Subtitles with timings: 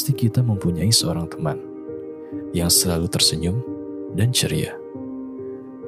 [0.00, 1.60] pasti kita mempunyai seorang teman
[2.56, 3.60] yang selalu tersenyum
[4.16, 4.72] dan ceria,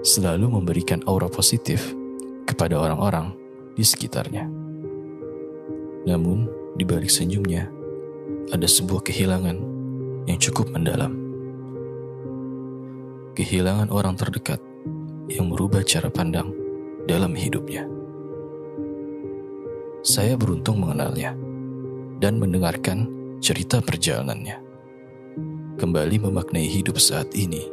[0.05, 1.97] selalu memberikan aura positif
[2.45, 3.33] kepada orang-orang
[3.73, 4.45] di sekitarnya.
[6.05, 6.45] Namun,
[6.77, 7.73] di balik senyumnya,
[8.53, 9.57] ada sebuah kehilangan
[10.29, 11.17] yang cukup mendalam.
[13.33, 14.61] Kehilangan orang terdekat
[15.33, 16.53] yang merubah cara pandang
[17.09, 17.89] dalam hidupnya.
[20.05, 21.33] Saya beruntung mengenalnya
[22.21, 24.55] dan mendengarkan cerita perjalanannya.
[25.75, 27.67] Kembali memaknai hidup saat ini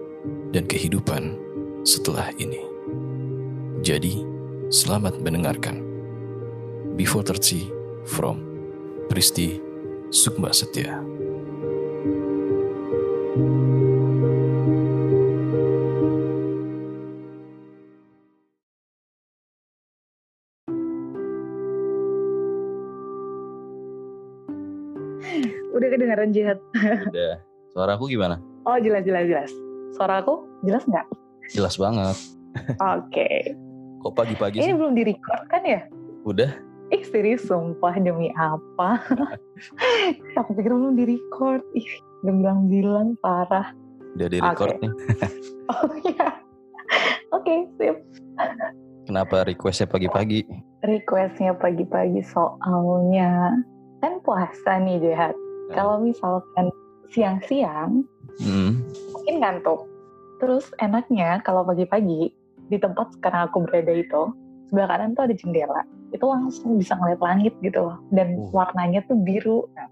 [0.49, 1.37] dan kehidupan
[1.85, 2.57] setelah ini.
[3.85, 4.25] Jadi,
[4.73, 5.85] selamat mendengarkan.
[6.97, 8.41] Before 30 from
[9.13, 9.61] Pristi
[10.09, 11.05] Sukma Setia.
[26.19, 26.59] Kedengaran jihad.
[27.07, 27.33] Udah.
[27.71, 28.35] Suara aku gimana?
[28.67, 29.51] Oh jelas jelas jelas.
[29.95, 31.07] Suara aku jelas nggak?
[31.55, 32.17] Jelas banget.
[32.75, 33.55] Oke.
[34.03, 34.75] Kok pagi-pagi Ini sih?
[34.75, 35.87] belum direcord kan ya?
[36.27, 36.51] Udah?
[36.91, 38.99] Ih serius sumpah demi apa?
[40.43, 41.63] Aku pikir belum direcord.
[41.71, 41.87] Ih
[42.27, 43.71] belum bilang-bilang parah.
[44.19, 44.83] Udah di record Oke.
[44.83, 44.91] nih.
[45.69, 46.33] Oh iya.
[47.29, 47.93] Oke sip.
[49.05, 50.41] Kenapa requestnya pagi-pagi?
[50.81, 53.53] Requestnya pagi-pagi soalnya
[54.01, 55.37] kan puasa nih Jehat.
[55.69, 55.75] Hmm.
[55.77, 56.65] Kalau misalkan
[57.09, 58.05] siang-siang
[58.39, 58.79] Hmm.
[59.13, 59.85] mungkin ngantuk.
[60.39, 62.31] Terus enaknya kalau pagi-pagi
[62.69, 64.31] di tempat sekarang aku berada itu
[64.69, 65.81] sebelah kanan tuh ada jendela.
[66.15, 67.97] Itu langsung bisa ngeliat langit gitu loh.
[68.09, 68.49] Dan Oh.
[68.55, 69.67] warnanya tuh biru.
[69.75, 69.89] Nah,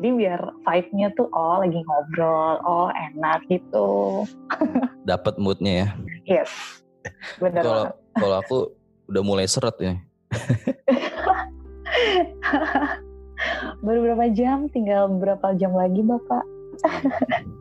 [0.00, 4.24] jadi biar vibe-nya tuh oh lagi ngobrol, oh enak gitu.
[5.10, 5.88] Dapat moodnya ya.
[6.26, 6.50] Yes.
[7.38, 7.84] Bener Kalau
[8.16, 8.58] kalau aku
[9.12, 9.94] udah mulai seret ya.
[13.84, 14.68] Baru berapa jam?
[14.70, 16.44] Tinggal berapa jam lagi Bapak?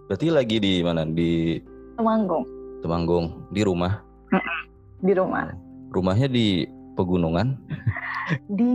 [0.09, 1.05] Berarti lagi di mana?
[1.05, 1.61] Di
[1.95, 2.45] Temanggung
[2.83, 4.03] Temanggung, di rumah.
[5.03, 5.51] di rumah.
[5.95, 7.55] Rumahnya di pegunungan.
[8.47, 8.73] di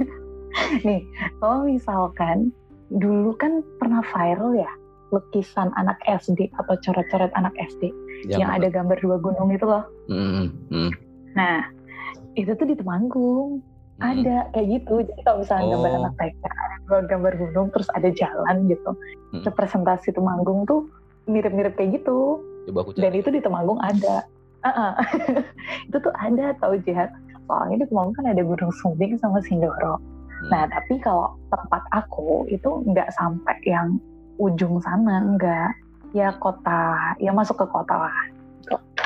[0.88, 1.04] nih
[1.36, 2.48] kalau misalkan
[2.88, 4.72] dulu kan pernah viral ya
[5.12, 7.92] lukisan anak SD atau coret-coret anak SD
[8.24, 10.90] yang, ada gambar dua gunung itu loh Hmm, hmm,
[11.36, 11.60] nah
[12.36, 13.60] itu tuh di Temanggung.
[14.02, 15.98] Ada kayak gitu jadi kalau misalnya gambar Oh.
[16.02, 18.90] anak TK ada dua gambar gunung terus ada jalan gitu
[19.32, 19.42] Hmm.
[19.46, 20.90] representasi Temanggung tuh
[21.24, 24.26] mirip-mirip kayak gitu Coba aku dan itu di Temanggung ada
[24.62, 24.94] Ah-ah.
[25.88, 27.08] itu tuh ada tahu jihad
[27.44, 29.96] soalnya di Temanggung kan ada Gunung Sumbing sama Sindoro
[30.42, 30.50] Hmm.
[30.50, 34.02] Nah, tapi kalau tempat aku itu nggak sampai yang
[34.42, 35.70] ujung sana, nggak.
[36.10, 38.16] Ya kota, ya masuk ke kota lah.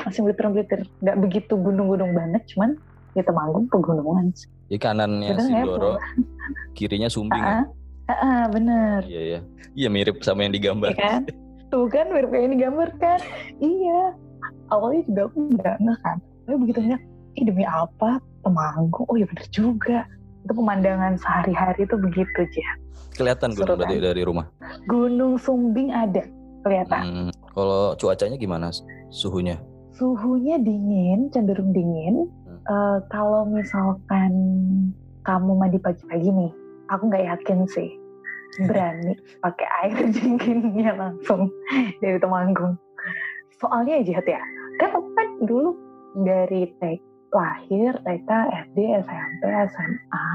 [0.09, 0.89] Masih blitir-blitir.
[1.05, 2.81] Nggak begitu gunung-gunung banget, cuman
[3.16, 4.31] ya Temanggung pegunungan.
[4.69, 5.93] Di kanannya Bener ya, Sindoro,
[6.77, 7.41] kirinya Sumbing.
[7.41, 7.65] ya?
[8.06, 9.03] Ah, ah, bener.
[9.03, 9.41] Iya iya.
[9.75, 10.94] Iya mirip sama yang digambar.
[10.94, 11.22] Ya kan?
[11.72, 13.19] Tuh kan, mirip kayak ini gambar kan?
[13.59, 14.15] Iya.
[14.71, 16.16] Awalnya juga aku nggak nggak kan.
[16.47, 17.03] Tapi begitu lihat,
[17.34, 18.22] ih demi apa?
[18.47, 19.06] Temanggung.
[19.10, 20.06] Oh ya bener juga.
[20.47, 22.69] Itu pemandangan sehari-hari itu begitu, aja.
[23.19, 24.06] Kelihatan Seru gunung berarti kan?
[24.06, 24.47] dari rumah.
[24.87, 26.22] Gunung Sumbing ada
[26.62, 27.00] kelihatan.
[27.03, 28.71] Hmm, Kalau cuacanya gimana
[29.10, 29.59] suhunya?
[29.97, 32.31] Suhunya dingin, cenderung dingin.
[32.66, 32.75] Hmm.
[32.75, 34.32] Eh, kalau misalkan
[35.22, 36.53] kamu mandi pagi-pagi nih,
[36.91, 37.91] aku nggak yakin sih
[38.69, 41.50] berani pakai air dinginnya langsung
[42.03, 42.75] dari Temanggung.
[43.62, 44.43] Soalnya aja ya,
[44.82, 45.71] kan aku kan dulu
[46.21, 48.31] dari TK lahir, TK,
[48.71, 50.27] SD, SMP, SMA,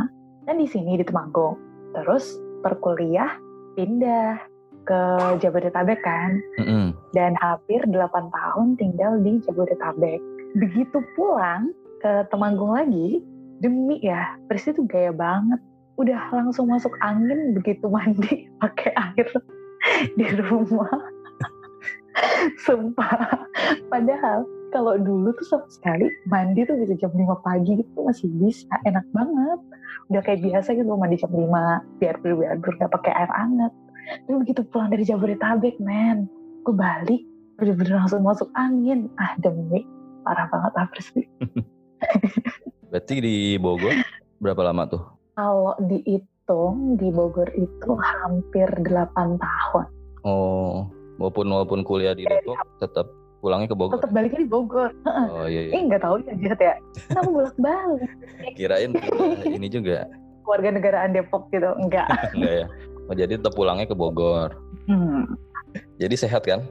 [0.46, 1.58] kan di sini di Temanggung.
[1.96, 3.32] Terus perkuliah
[3.76, 4.38] pindah
[4.86, 5.02] ke
[5.40, 6.98] Jabodetabek kan Mm-mm.
[7.14, 10.20] dan hampir 8 tahun tinggal di Jabodetabek.
[10.58, 11.72] Begitu pulang
[12.02, 13.22] ke Temanggung lagi,
[13.62, 15.62] demi ya, Persi tuh gaya banget.
[16.02, 19.28] Udah langsung masuk angin begitu mandi pakai air
[20.18, 20.90] di rumah.
[22.66, 23.46] Sumpah.
[23.88, 24.44] Padahal
[24.74, 29.06] kalau dulu tuh sama sekali mandi tuh bisa jam 5 pagi itu masih bisa, enak
[29.14, 29.60] banget.
[30.10, 33.74] Udah kayak biasa gitu mandi jam 5 biar biar biar nggak pakai air hangat.
[34.26, 36.26] Tapi begitu pulang dari Jabodetabek, men,
[36.66, 37.22] gue balik
[37.62, 39.06] bener-bener langsung masuk angin.
[39.22, 39.86] Ah demi
[40.26, 41.22] parah banget lah Prisci.
[42.92, 43.96] Berarti di Bogor
[44.44, 45.04] berapa lama tuh?
[45.40, 49.86] Kalau dihitung di Bogor itu hampir 8 tahun.
[50.28, 53.08] Oh, walaupun walaupun kuliah di Depok tetap
[53.42, 53.98] pulangnya ke Bogor.
[53.98, 54.92] Tetap baliknya di Bogor.
[55.08, 55.72] Oh iya, iya.
[55.74, 56.76] Eh nggak tahu ya Jat ya.
[57.10, 58.12] Kenapa bolak-balik?
[58.58, 58.92] Kirain
[59.50, 60.06] ini juga
[60.46, 61.70] Warga negaraan Depok gitu.
[61.80, 62.10] Enggak.
[62.36, 62.68] enggak ya.
[63.10, 64.56] Oh, jadi tetap pulangnya ke Bogor.
[64.86, 65.26] Hmm.
[65.98, 66.62] Jadi sehat kan?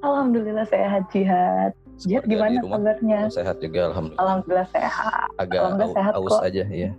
[0.00, 1.74] Alhamdulillah sehat Jihad.
[1.98, 3.20] Keluarga gimana kabarnya?
[3.28, 4.22] Sehat juga alhamdulillah.
[4.22, 5.28] Alhamdulillah sehat.
[5.36, 6.40] Agak alhamdulillah sehat aus kok.
[6.46, 6.90] aja ya.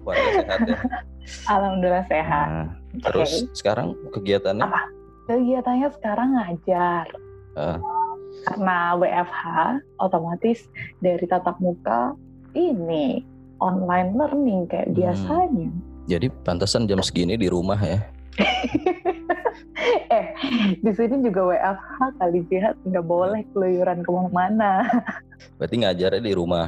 [0.00, 0.78] Keluarga sehat ya.
[1.46, 2.46] Alhamdulillah sehat.
[2.48, 2.66] Nah,
[3.06, 4.64] terus sekarang kegiatannya?
[4.64, 4.80] Apa?
[5.26, 7.06] Kegiatannya sekarang ngajar.
[7.54, 7.78] Ah.
[8.46, 9.42] Karena WFH,
[9.98, 10.66] otomatis
[10.98, 12.14] dari tatap muka
[12.52, 13.22] ini
[13.60, 14.96] online learning kayak Hmm.
[14.96, 15.70] biasanya.
[16.08, 18.00] Jadi pantasan jam segini di rumah ya?
[20.14, 20.26] eh,
[20.80, 24.84] di sini juga WFH kali jihad nggak boleh keluyuran ke mana-mana.
[25.58, 26.66] Berarti ngajarnya di rumah.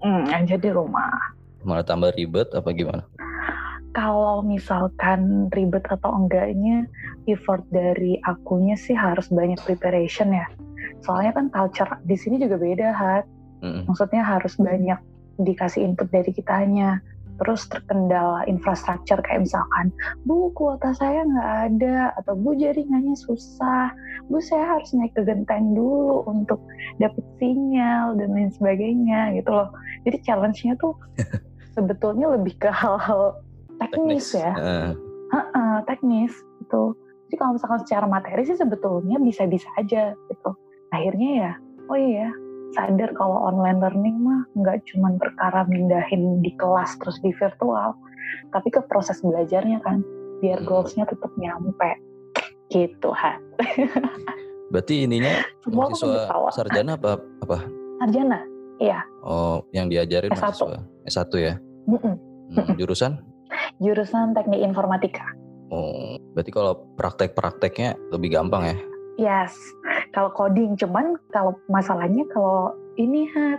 [0.00, 1.12] Mm, aja di rumah.
[1.64, 3.04] Malah tambah ribet apa gimana?
[3.94, 6.88] Kalau misalkan ribet atau enggaknya,
[7.30, 10.46] effort dari akunya sih harus banyak preparation ya.
[11.06, 13.24] Soalnya kan culture di sini juga beda, Hat.
[13.62, 13.86] Mm-mm.
[13.86, 14.98] Maksudnya harus banyak
[15.40, 17.00] dikasih input dari kitanya.
[17.34, 19.90] Terus terkendala infrastruktur kayak misalkan,
[20.22, 23.90] Bu kuota saya nggak ada, atau Bu jaringannya susah,
[24.30, 26.62] Bu saya harus naik ke genteng dulu untuk
[27.02, 29.68] dapet sinyal dan lain sebagainya gitu loh.
[30.06, 30.94] Jadi challenge-nya tuh
[31.76, 33.42] sebetulnya lebih ke hal-hal
[33.82, 34.52] teknis ya.
[34.54, 34.90] Eh,
[35.34, 36.30] Heeh, teknis
[36.62, 36.94] gitu.
[37.26, 40.50] Jadi kalau misalkan secara materi sih sebetulnya bisa-bisa aja gitu.
[40.94, 41.52] Akhirnya ya,
[41.90, 42.30] oh iya
[42.74, 47.94] sadar kalau online learning mah nggak cuma perkara mindahin di kelas terus di virtual,
[48.50, 50.02] tapi ke proses belajarnya kan,
[50.42, 50.68] biar Hmm.
[50.68, 51.94] goalsnya tetap nyampe.
[52.68, 53.38] Gitu, Han.
[54.74, 55.30] berarti ininya
[55.62, 57.62] Semua mahasiswa sarjana apa apa?
[58.02, 58.42] Sarjana,
[58.82, 59.06] iya.
[59.22, 60.42] Oh, yang diajarin S1.
[60.42, 61.54] mahasiswa S1 ya?
[61.86, 62.14] Mm-mm.
[62.58, 63.22] Hmm, jurusan?
[63.78, 65.22] Jurusan teknik informatika.
[65.70, 68.76] Oh, berarti kalau praktek-prakteknya lebih gampang ya?
[69.14, 69.54] Yes,
[70.14, 73.58] kalau coding cuman kalau masalahnya kalau ini hat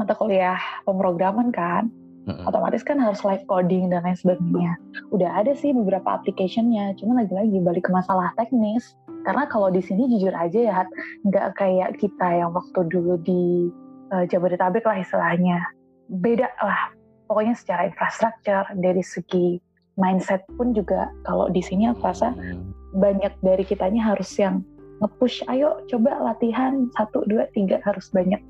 [0.00, 0.56] mata kuliah
[0.88, 1.92] pemrograman kan,
[2.24, 2.48] Mm-mm.
[2.48, 4.80] otomatis kan harus live coding dan lain sebagainya.
[5.12, 8.96] Udah ada sih beberapa application-nya, cuman lagi-lagi balik ke masalah teknis.
[9.28, 10.88] Karena kalau di sini jujur aja ya, Hat,
[11.28, 13.68] nggak kayak kita yang waktu dulu di
[14.16, 15.60] eh, Jabodetabek lah istilahnya.
[16.08, 16.96] Beda lah,
[17.28, 19.60] pokoknya secara infrastruktur, dari segi
[20.00, 22.72] mindset pun juga kalau di sini aku rasa Hmm.
[22.96, 24.64] banyak dari kitanya harus yang
[25.00, 28.40] nge-push, ayo coba latihan, satu, dua, tiga, harus banyak.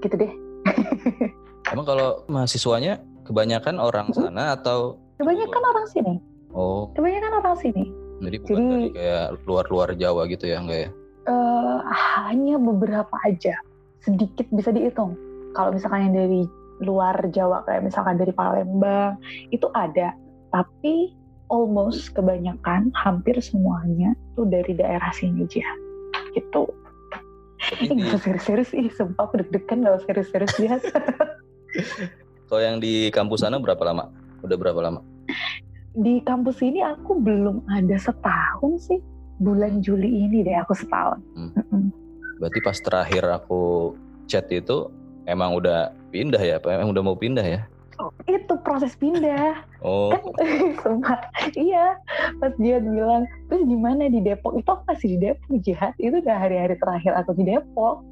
[0.00, 0.32] Gitu deh.
[1.72, 4.30] Emang kalau mahasiswanya kebanyakan orang Mm-mm.
[4.30, 6.14] sana atau Kebanyakan orang sini,
[6.52, 7.88] oh, kebanyakan orang sini.
[8.18, 10.90] jadi bukan Jadi- dari kayak luar-luar Jawa gitu ya enggak ya?
[11.26, 11.78] eh
[12.22, 13.56] hanya beberapa aja,
[13.98, 15.16] sedikit bisa dihitung.
[15.52, 16.42] Kalau misalkan yang dari
[16.78, 19.16] luar Jawa kayak misalkan dari Palembang
[19.48, 20.12] itu ada,
[20.48, 21.16] tapi
[21.48, 25.66] almost kebanyakan hampir semuanya itu dari daerah sini aja,
[26.34, 26.66] gitu.
[27.82, 30.80] Ini gak serius-serius ih, sumpah aku deg-degan gak serius-serius lihat.
[32.50, 34.10] kalau yang di kampus sana berapa lama?
[34.44, 35.00] Udah berapa lama?
[35.96, 39.00] Di kampus ini aku belum ada setahun sih,
[39.40, 41.18] bulan Juli ini deh aku setahun.
[41.32, 41.90] Hmm.
[42.36, 43.96] Berarti pas terakhir aku
[44.28, 44.92] chat itu
[45.24, 46.60] emang udah pindah ya?
[46.60, 47.64] Emang udah mau pindah ya?
[48.26, 49.62] Itu proses pindah.
[49.80, 50.22] Oh, kan
[50.82, 51.20] sumpah
[51.54, 51.96] iya
[52.42, 54.58] pas Jihad bilang terus gimana di Depok?
[54.58, 58.02] Itu aku masih di Depok Jihad itu udah hari-hari terakhir aku di Depok.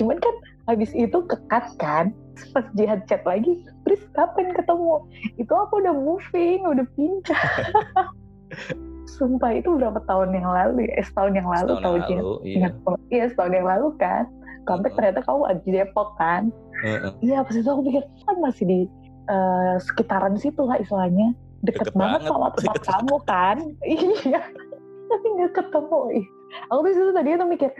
[0.00, 0.34] Cuman kan
[0.66, 2.10] habis itu kekat kan
[2.52, 5.06] pas Jihad chat lagi terus kapan ketemu?
[5.38, 7.44] Itu aku udah moving udah pindah.
[9.14, 10.98] Sumpah itu berapa tahun yang lalu ya?
[10.98, 12.68] Eh, setahun yang lalu setahun tahu yang lalu, iya.
[13.14, 14.24] Iya setahun yang lalu kan.
[14.64, 14.92] Heeh.
[14.96, 16.42] ternyata kamu ada di Depok kan.
[17.22, 18.78] Iya pas itu aku pikir kan masih di
[19.26, 21.32] eh, sekitaran situ lah istilahnya.
[21.64, 22.30] Deket, Deket banget banget.
[22.32, 23.56] sama tempat kamu kan?
[23.88, 24.40] Iya.
[25.04, 26.00] Tapi nggak ketemu.
[26.20, 26.26] Ih.
[26.70, 27.70] Aku tuh situ tadi tuh mikir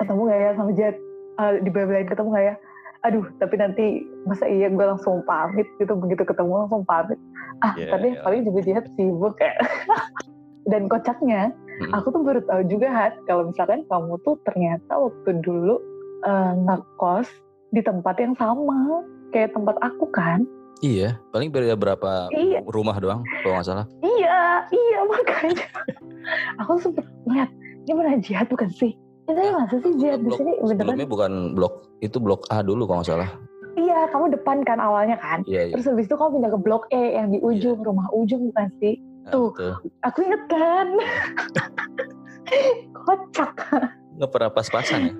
[0.00, 0.96] ketemu gak ya sama Jet?
[1.40, 2.54] Eh, di lain ketemu gak ya?
[3.00, 3.84] Aduh tapi nanti
[4.28, 5.92] masa iya gue langsung pamit gitu.
[5.96, 7.16] Begitu ketemu langsung pamit.
[7.60, 8.20] Ah Iya, tadi iya.
[8.24, 9.52] paling juga Jet sibuk ya.
[10.70, 11.96] Dan kocaknya Mm-mm.
[11.96, 15.80] aku tuh baru tahu juga Hat kalau misalkan kamu tuh ternyata waktu dulu
[16.24, 17.28] eh, ngekos
[17.72, 19.00] di tempat yang sama
[19.32, 20.44] kayak tempat aku kan
[20.80, 22.64] Iya, paling beda berapa Iya.
[22.66, 23.86] rumah doang kalau nggak salah.
[24.00, 25.66] iya iya makanya
[26.56, 27.50] aku sempet lihat
[27.82, 28.96] ini mana jihad bukan sih
[29.26, 33.00] ini masa sih jihad di sini beneran Sebelumnya bukan blok itu blok A dulu kalau
[33.00, 33.30] nggak salah.
[33.74, 35.72] iya kamu depan kan awalnya kan Iya, iya.
[35.74, 38.96] terus habis itu kamu pindah ke blok E yang di ujung rumah ujung bukan sih
[39.20, 39.52] Nah, tuh.
[39.52, 39.72] betul.
[40.00, 40.86] aku inget kan
[42.98, 43.52] kocak
[44.12, 45.12] Nggak pernah pas-pasan ya?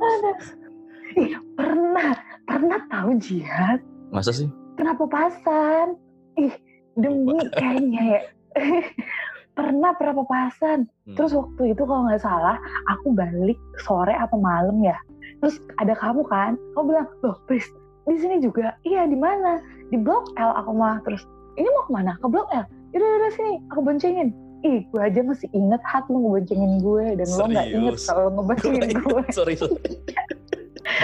[1.16, 4.48] Ih, pernah pernah tahu jihad Masa sih?
[4.78, 5.96] Kenapa pasan?
[6.38, 6.54] Ih,
[6.98, 8.22] demi kayaknya ya.
[9.58, 10.88] Pernah pernah papasan.
[10.88, 11.16] Hmm.
[11.18, 12.56] Terus waktu itu kalau nggak salah,
[12.88, 14.96] aku balik sore apa malam ya.
[15.42, 17.66] Terus ada kamu kan, kamu bilang, loh Pris,
[18.08, 18.78] di sini juga.
[18.86, 19.60] Iya, di mana?
[19.92, 21.02] Di Blok L aku mah.
[21.04, 21.26] Terus,
[21.60, 22.12] ini mau ke mana?
[22.22, 22.64] Ke Blok L.
[22.94, 24.28] Yaudah, yaudah sini, aku boncengin.
[24.60, 27.04] Ih, gue aja masih inget hat lu ngeboncengin gue.
[27.20, 28.08] Dan lo nggak inget Serius?
[28.08, 29.22] kalau ngeboncengin gue.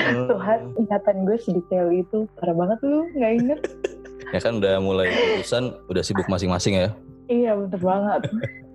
[0.04, 2.24] Tuhan, ingatan gue sedetail itu.
[2.36, 3.60] Parah banget lu, nggak inget.
[4.34, 5.06] Ya kan udah mulai
[5.38, 6.90] urusan, udah sibuk masing-masing ya.
[7.30, 8.26] iya bener banget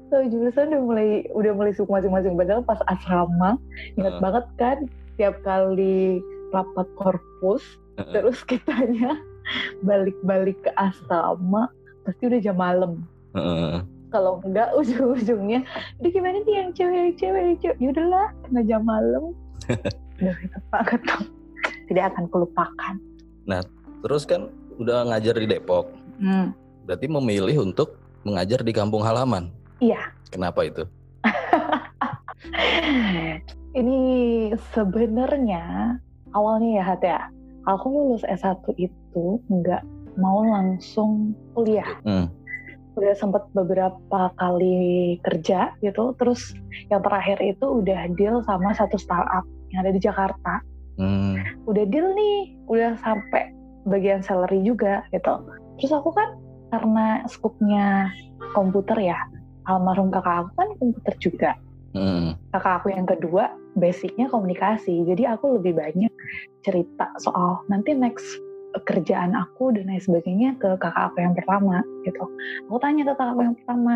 [0.08, 3.56] so jurusan udah mulai udah mulai suka masing-masing padahal pas asrama
[3.96, 4.24] ingat Heeh.
[4.24, 4.78] banget kan
[5.16, 6.20] tiap kali
[6.52, 7.64] rapat korpus
[7.96, 8.12] Heeh.
[8.12, 9.16] terus kitanya
[9.88, 11.72] balik-balik ke asrama
[12.04, 13.04] pasti udah jam malam
[13.36, 13.84] Heeh.
[14.08, 15.64] kalau enggak ujung-ujungnya
[16.00, 19.32] udah gimana nih yang cewek-cewek yang cewek yaudahlah kena jam malam
[20.30, 21.24] itu banget tuh
[21.90, 22.96] tidak akan kulupakan
[24.02, 24.50] Terus kan
[24.82, 25.86] udah ngajar di Depok.
[26.18, 26.58] hmm.
[26.90, 29.54] Berarti memilih untuk mengajar di kampung halaman.
[29.78, 30.90] iya Kenapa itu?
[33.78, 34.00] ini
[34.74, 35.96] sebenarnya
[36.34, 37.20] awalnya ya Hat ya
[37.70, 39.84] aku lulus S1 itu nggak
[40.18, 42.28] mau langsung kuliah Hmm.
[42.98, 46.52] udah sempat beberapa kali kerja gitu terus
[46.92, 50.56] yang terakhir itu udah deal sama satu startup yang ada di Jakarta.
[51.00, 51.40] Hmm.
[51.66, 53.50] udah deal nih udah sampai
[53.90, 55.42] bagian salary juga gitu.
[55.82, 56.38] Terus aku kan
[56.70, 58.12] karena skupnya
[58.54, 59.18] komputer ya
[59.66, 61.52] almarhum kakak aku kan komputer juga.
[61.92, 62.40] Hmm.
[62.56, 65.04] kakak aku yang kedua basicnya komunikasi.
[65.08, 66.12] Jadi aku lebih banyak
[66.64, 68.28] cerita soal nanti next
[68.88, 72.24] kerjaan aku dan lain sebagainya ke kakak aku yang pertama gitu.
[72.72, 73.94] Aku tanya ke kakak aku yang pertama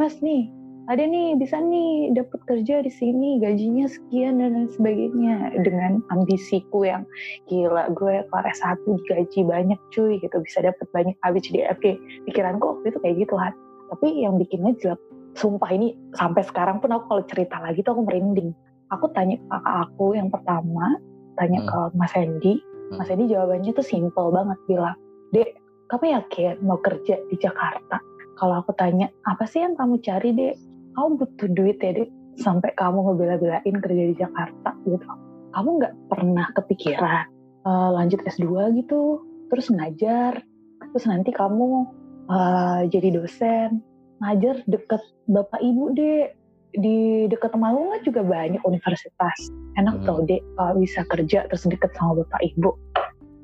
[0.00, 0.48] mas nih
[0.84, 5.56] ada nih bisa nih dapat kerja di sini gajinya sekian dan lain sebagainya.
[5.64, 7.08] Dengan ambisiku yang
[7.48, 10.36] gila gue kelar S1 digaji banyak cuy gitu.
[10.44, 11.84] Bisa dapat banyak ABCDFG
[12.28, 13.54] pikiranku waktu itu kayak gitu kan
[13.94, 15.00] tapi yang bikinnya jelek
[15.38, 18.50] sumpah ini sampai sekarang pun aku kalau cerita lagi tuh aku merinding.
[18.92, 20.98] Aku tanya ke kakak aku yang pertama
[21.38, 21.70] tanya Hmm.
[21.70, 22.58] ke Mas Hendy
[22.90, 23.00] Hmm.
[23.00, 24.98] Mas Hendy jawabannya tuh simple banget bilang
[25.34, 25.58] dek
[25.90, 27.98] kamu yakin mau kerja di Jakarta?
[28.34, 30.54] Kalau aku tanya apa sih yang kamu cari dek
[30.94, 35.06] kamu butuh duit ya dek sampai kamu ngebela-belain kerja di Jakarta gitu.
[35.54, 37.26] Kamu nggak pernah kepikiran
[37.66, 39.22] eh, lanjut S2 gitu
[39.52, 40.42] terus ngajar
[40.90, 41.86] terus nanti kamu
[42.30, 43.82] eh, jadi dosen
[44.22, 46.38] ngajar deket bapak ibu dek
[46.74, 49.38] di deket Temanggung kan juga banyak universitas.
[49.78, 50.06] Enak Hmm.
[50.06, 52.74] tau dek kalau bisa kerja terus deket sama bapak ibu.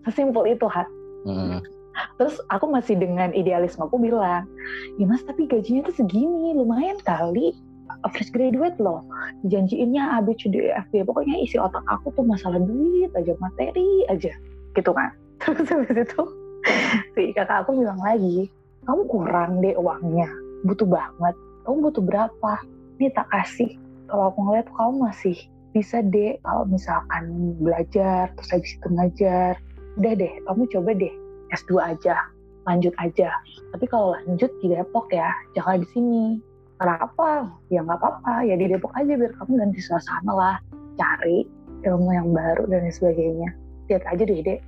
[0.07, 0.89] Sesimpel itu hat
[1.21, 1.61] Hmm.
[2.17, 4.47] Terus aku masih dengan idealisme aku bilang
[4.97, 7.57] ya mas tapi gajinya tuh segini lumayan kali.
[8.15, 9.03] Fresh graduate loh.
[9.51, 14.07] Janjiinnya A B C D E pokoknya isi otak aku tuh masalah duit aja materi
[14.07, 14.31] aja.
[14.79, 15.11] Gitu kan.
[15.43, 16.23] Terus habis itu
[17.19, 18.47] si kakak aku bilang lagi
[18.87, 20.31] kamu kurang deh uangnya.
[20.63, 21.35] Butuh banget.
[21.67, 22.53] Kamu butuh berapa?
[23.03, 23.75] Nih tak kasih.
[24.07, 25.37] Kalau aku ngeliat kamu masih
[25.75, 26.39] bisa deh.
[26.47, 29.59] Kalau misalkan belajar terus habis itu ngajar
[29.99, 31.15] udah deh kamu coba deh
[31.55, 32.17] S2 aja
[32.69, 33.31] lanjut aja.
[33.73, 36.25] Tapi kalau lanjut di Depok ya jangan di sini.
[36.81, 40.57] Kenapa ya nggak apa-apa ya di Depok aja biar kamu ganti suasana lah.
[40.97, 41.45] Cari
[41.85, 43.51] ilmu yang baru dan lain sebagainya.
[43.89, 44.61] Lihat aja deh dek.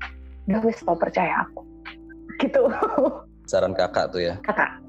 [0.49, 1.63] Udah wes tau percaya aku.
[2.43, 2.63] Gitu.
[3.47, 4.35] Saran kakak tuh ya.
[4.43, 4.81] kakak.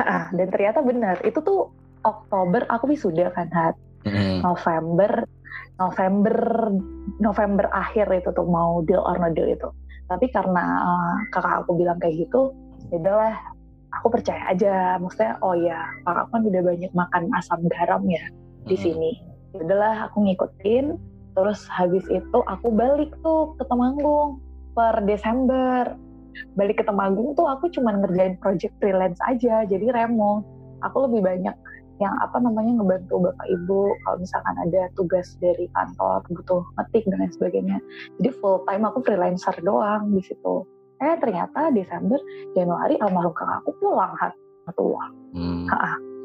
[0.00, 1.20] Ah, dan ternyata benar.
[1.22, 1.68] Itu tuh
[2.02, 3.76] Oktober aku wisuda kan Hat?
[4.08, 4.40] Hmm.
[4.40, 5.28] November
[5.76, 6.36] November
[7.20, 9.68] November akhir itu tuh mau deal or no deal itu
[10.08, 12.56] tapi karena uh, kakak aku bilang kayak gitu
[12.88, 13.36] ya udahlah
[13.94, 14.96] aku percaya aja.
[15.00, 18.24] Maksudnya oh ya kakak kan udah banyak makan asam garam ya
[18.64, 19.20] di sini.
[19.56, 20.96] Ya udahlah aku ngikutin.
[21.38, 24.42] Terus habis itu aku balik tuh ke Temanggung
[24.74, 25.94] per Desember.
[26.58, 30.46] Balik ke Temanggung tuh aku cuman ngerjain project freelance aja jadi remote
[30.82, 31.54] aku lebih banyak
[31.98, 37.18] yang apa namanya ngebantu bapak ibu kalau misalkan ada tugas dari kantor butuh ngetik dan
[37.22, 37.78] lain sebagainya.
[38.22, 40.62] Jadi full time aku freelancer doang di situ.
[40.98, 42.18] Eh ternyata Desember
[42.58, 44.34] Januari almarhum kakakku pulang hat
[44.76, 45.68] tua Hmm.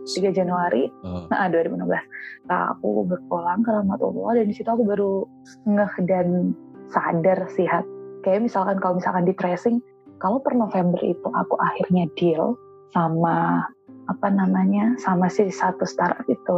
[0.03, 1.27] 3 Januari Hmm.
[1.31, 2.03] nah 2016
[2.47, 5.23] nah aku berpulang ke Rahmatullah dan di situ aku baru
[5.67, 6.51] ngeh dan
[6.91, 7.87] sadar sih hat
[8.27, 9.79] kayak misalkan kalau misalkan di tracing
[10.19, 12.55] kalau per November itu aku akhirnya deal
[12.91, 13.67] sama
[14.11, 16.57] apa namanya sama si satu startup itu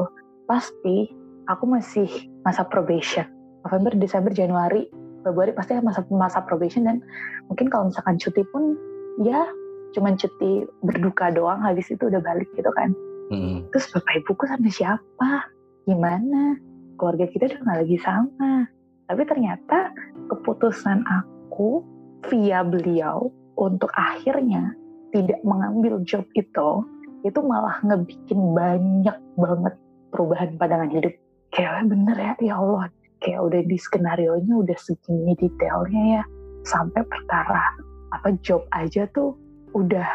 [0.50, 1.10] pasti
[1.50, 2.08] aku masih
[2.42, 3.26] masa probation.
[3.66, 4.86] November Desember Januari
[5.26, 7.02] Februari pasti masa masa probation dan
[7.50, 8.78] mungkin kalau misalkan cuti pun
[9.26, 9.50] ya
[9.98, 12.94] cuman cuti berduka doang habis itu udah balik gitu kan.
[13.26, 13.66] Hmm.
[13.74, 15.50] terus bapak ibuku sama siapa?
[15.90, 16.62] Gimana?
[16.94, 18.70] Keluarga kita udah nggak lagi sama.
[19.10, 19.90] Tapi ternyata
[20.30, 21.82] keputusan aku
[22.30, 24.78] via beliau untuk akhirnya
[25.10, 26.86] tidak mengambil job itu
[27.26, 29.74] itu malah ngebikin banyak banget
[30.14, 31.14] perubahan pandangan hidup.
[31.50, 32.86] Kayak bener ya ya Allah.
[33.20, 36.24] Kayak udah di skenario nya udah segini detailnya ya
[36.66, 37.74] sampai perkara
[38.14, 39.34] apa job aja tuh
[39.74, 40.06] udah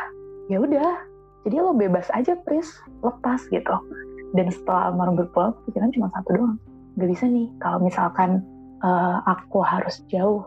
[0.47, 0.90] ya udah
[1.43, 3.75] jadi lo bebas aja Pris lepas gitu.
[4.31, 6.57] Dan setelah almarhum berpulang pikiran cuma satu doang.
[7.02, 8.45] Gak bisa nih kalau misalkan
[8.87, 10.47] eh, aku harus jauh.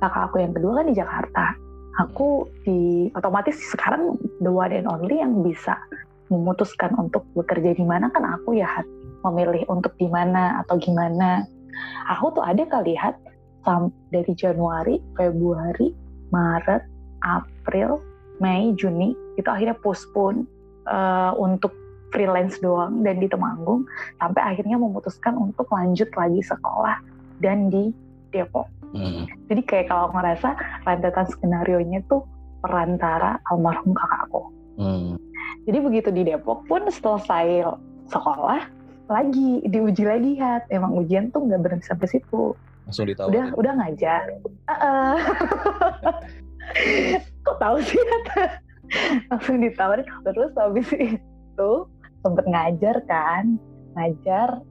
[0.00, 1.44] Kakak aku yang kedua kan di Jakarta
[2.00, 5.76] aku di otomatis sekarang the one and only yang bisa
[6.32, 8.68] memutuskan untuk bekerja di mana kan aku ya
[9.28, 11.44] memilih untuk di mana atau gimana.
[12.08, 13.16] Aku tuh ada kali Hat
[14.10, 15.94] dari Januari, Februari,
[16.34, 16.82] Maret,
[17.22, 18.02] April,
[18.42, 20.44] Mei, Juni itu akhirnya postpone
[20.90, 21.70] uh, untuk
[22.12, 23.88] freelance doang dan di Temanggung
[24.20, 27.00] sampai akhirnya memutuskan untuk lanjut lagi sekolah
[27.40, 27.94] dan di
[28.34, 28.81] Depok.
[28.92, 29.24] Hmm.
[29.48, 32.24] Jadi kayak kalau ngerasa rentetan skenario nya tuh
[32.60, 34.42] perantara almarhum kakakku.
[34.78, 35.16] Hmm.
[35.64, 37.64] Jadi begitu di Depok pun selesai
[38.08, 38.68] sekolah
[39.08, 40.68] lagi diuji lagi hat.
[40.68, 42.56] Emang ujian tuh nggak berhenti sampai situ.
[42.88, 43.32] Langsung ditawarin.
[43.32, 44.22] Udah udah ngajar.
[44.68, 45.16] Uh -uh.
[47.42, 47.98] kok tahu sih
[49.28, 51.72] langsung ditawarin terus habis itu
[52.22, 53.58] sempet ngajar kan
[53.98, 54.62] ngajar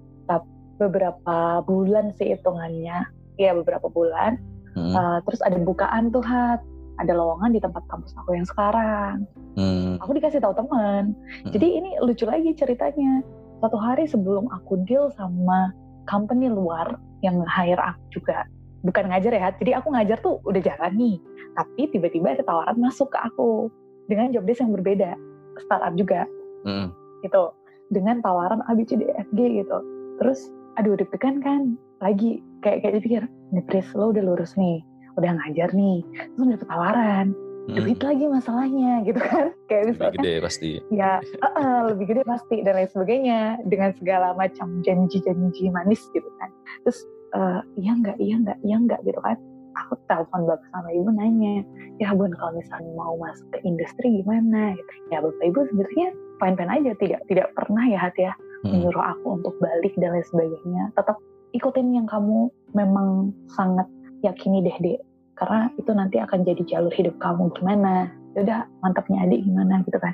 [0.81, 3.05] beberapa bulan sih hitungannya
[3.41, 4.37] ya beberapa bulan.
[4.71, 4.95] Hmm.
[4.95, 6.61] uh, terus ada bukaan tuh hat.
[6.99, 9.25] Ada lowongan di tempat kampus aku yang sekarang.
[9.57, 9.97] Hmm.
[9.99, 11.17] aku dikasih tahu teman.
[11.17, 11.51] Hmm.
[11.51, 13.25] jadi ini lucu lagi ceritanya.
[13.61, 15.73] Satu hari sebelum aku deal sama
[16.09, 18.49] company luar yang hire aku juga
[18.81, 21.21] bukan ngajar ya jadi aku ngajar tuh udah jalan nih
[21.53, 23.69] tapi tiba-tiba ada tawaran masuk ke aku
[24.09, 25.13] dengan job desk yang berbeda
[25.59, 26.27] startup juga.
[26.63, 26.91] Mm.
[27.25, 27.43] gitu.
[27.91, 29.77] Dengan tawaran A B C D F G gitu.
[30.21, 30.47] Terus
[30.79, 32.41] aduh deg-degan kan lagi.
[32.61, 34.85] Kayak kayak dipikir nih Pris lo udah lurus nih
[35.19, 35.99] udah ngajar nih
[36.35, 37.27] terus dapet tawaran
[37.67, 37.75] hmm.
[37.75, 39.51] duit lagi masalahnya gitu kan.
[39.67, 40.71] Kayak misalnya lebih gede pasti.
[40.91, 46.29] ya uh, uh, lebih gede pasti dan lain sebagainya dengan segala macam janji-janji manis gitu
[46.39, 46.49] kan.
[46.87, 46.99] Terus
[47.35, 49.37] uh, iya enggak iya enggak iya enggak gitu kan.
[49.71, 51.63] Aku telepon bapak sama ibu nanya
[52.03, 54.75] ya bun kalau misalnya mau masuk ke industri gimana?
[54.75, 54.91] Gitu.
[55.11, 56.07] Ya bapak ibu sebenarnya
[56.41, 58.67] fine fine aja tidak tidak pernah ya hati ya hmm.
[58.67, 60.83] menyuruh aku untuk balik dan lain sebagainya.
[60.99, 61.17] Tetap
[61.51, 63.87] ikutin yang kamu memang sangat
[64.23, 64.99] yakini deh deh
[65.41, 67.49] karena itu nanti akan jadi jalur hidup kamu.
[67.57, 68.13] Gimana?
[68.37, 69.41] Ya udah mantapnya adik.
[69.41, 69.81] Gimana?
[69.81, 70.13] Gitu kan.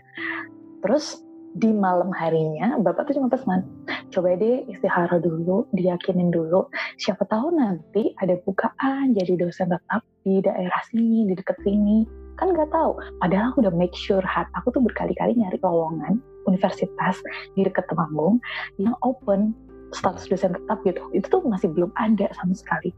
[0.80, 1.20] Terus
[1.58, 3.66] di malam harinya bapak tuh cuma pesan
[4.14, 6.70] coba deh istihara dulu diyakinin dulu.
[7.02, 12.06] Siapa tahu nanti ada bukaan jadi dosen tetap di daerah sini di dekat sini.
[12.38, 12.96] Kan nggak tahu.
[13.20, 17.20] Padahal aku udah make sure hat aku tuh berkali-kali nyari lowongan universitas
[17.58, 18.40] di dekat Temanggung
[18.80, 19.52] yang open
[19.96, 21.02] status dosen tetap gitu.
[21.16, 22.92] Itu tuh masih belum ada sama sekali.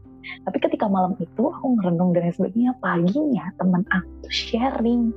[0.46, 5.14] Tapi ketika malam itu aku ngerenung dan sebagainya paginya teman aku sharing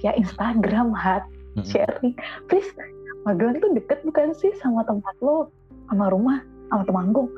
[0.00, 1.24] via Instagram hat
[1.56, 1.64] hmm.
[1.66, 2.14] sharing.
[2.48, 2.68] Please
[3.22, 5.46] Magelang tuh deket bukan sih sama tempat lo?
[5.86, 6.42] Sama rumah?
[6.74, 7.30] Sama Temanggung?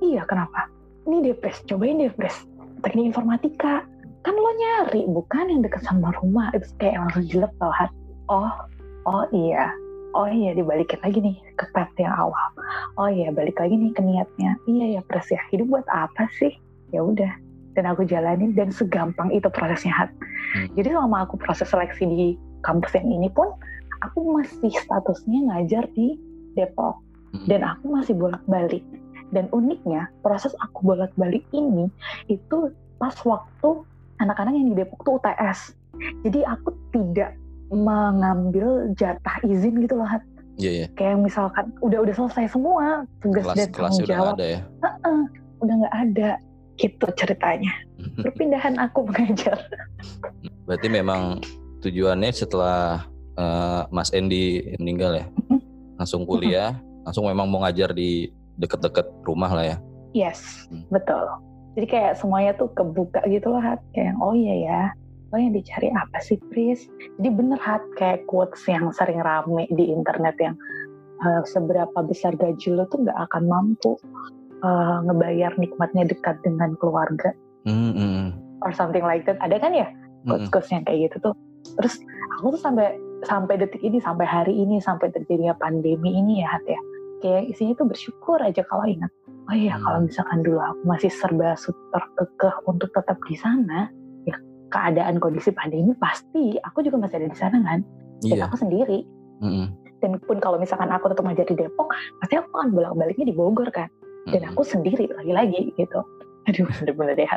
[0.00, 0.72] Iya kenapa?
[1.04, 2.48] Ini Depres cobain Depres.
[2.80, 3.84] Teknik informatika.
[4.24, 6.48] Kan lo nyari bukan yang deket sama rumah.
[6.56, 7.92] Itu kayak langsung jelek banget
[8.28, 8.52] oh
[9.06, 9.70] oh iya
[10.16, 12.48] oh iya dibalikin lagi nih ke pet yang awal.
[12.96, 14.56] Oh iya balik lagi nih ke niatnya.
[14.64, 15.40] Iya ya pres ya.
[15.52, 16.56] Hidup buat apa sih?
[16.90, 17.28] Ya udah.
[17.76, 20.10] Dan aku jalanin dan segampang itu prosesnya hat.
[20.56, 20.72] Hmm.
[20.78, 22.28] jadi selama aku proses seleksi di
[22.64, 23.52] kampus yang ini pun
[24.00, 26.16] aku masih statusnya ngajar di
[26.56, 26.96] Depok.
[27.36, 27.44] Hmm.
[27.52, 28.80] dan aku masih bolak-balik.
[29.34, 31.90] Dan uniknya proses aku bolak-balik ini
[32.30, 33.84] itu pas waktu
[34.22, 35.76] anak-anak yang di Depok tuh UTS
[36.24, 37.36] jadi aku tidak
[37.70, 40.08] mengambil jatah izin gitu loh
[40.56, 40.88] Iya, yeah, yeah.
[40.96, 44.34] Kayak misalkan udah udah selesai semua tugas kelas, dan tanggung jawab.
[44.34, 44.60] Udah ada ya?
[44.80, 45.22] Uh -uh,
[45.60, 46.30] udah nggak ada
[46.80, 47.72] gitu ceritanya.
[48.24, 49.68] Perpindahan aku mengajar.
[50.64, 51.44] Berarti memang
[51.84, 53.04] tujuannya setelah
[53.36, 55.26] uh, Mas Endi meninggal ya,
[56.00, 59.76] langsung kuliah, langsung memang mau ngajar di deket-deket rumah lah ya.
[60.16, 60.88] Yes, hmm.
[60.88, 61.24] betul.
[61.76, 63.84] Jadi kayak semuanya tuh kebuka gitu loh, Hat.
[63.92, 64.82] Kayak oh iya ya,
[65.32, 66.86] oh yang dicari apa sih, Pris?
[67.18, 70.54] Jadi bener Hat, kayak quotes yang sering rame di internet yang
[71.22, 73.98] uh, seberapa besar gaji lo tuh nggak akan mampu
[74.62, 77.34] uh, ngebayar nikmatnya dekat dengan keluarga.
[77.66, 78.24] Mm -hmm.
[78.62, 79.36] Or something like that.
[79.42, 79.90] Ada kan ya
[80.26, 81.34] quotes-quotes yang kayak gitu tuh
[81.78, 82.02] terus
[82.38, 86.64] aku tuh sampai sampai detik ini sampai hari ini sampai terjadinya pandemi ini ya Hat
[86.66, 86.80] ya
[87.22, 89.10] kayak isinya tuh bersyukur aja kalau ingat
[89.48, 89.82] oh iya hmm.
[89.86, 93.88] kalau misalkan dulu aku masih serba super kekeh untuk tetap di sana
[94.70, 97.80] keadaan kondisi pandemi pasti aku juga masih ada di sana kan?
[98.24, 98.44] Dan iya.
[98.48, 99.00] aku sendiri.
[99.36, 99.68] Hmm.
[100.00, 101.92] dan pun kalau misalkan aku tetap ngajar di Depok
[102.24, 103.88] pasti aku akan bolak-baliknya di Bogor kan?
[104.28, 104.50] Dan hmm.
[104.56, 106.00] aku sendiri lagi-lagi gitu.
[106.48, 107.28] Aduh bener-bener deh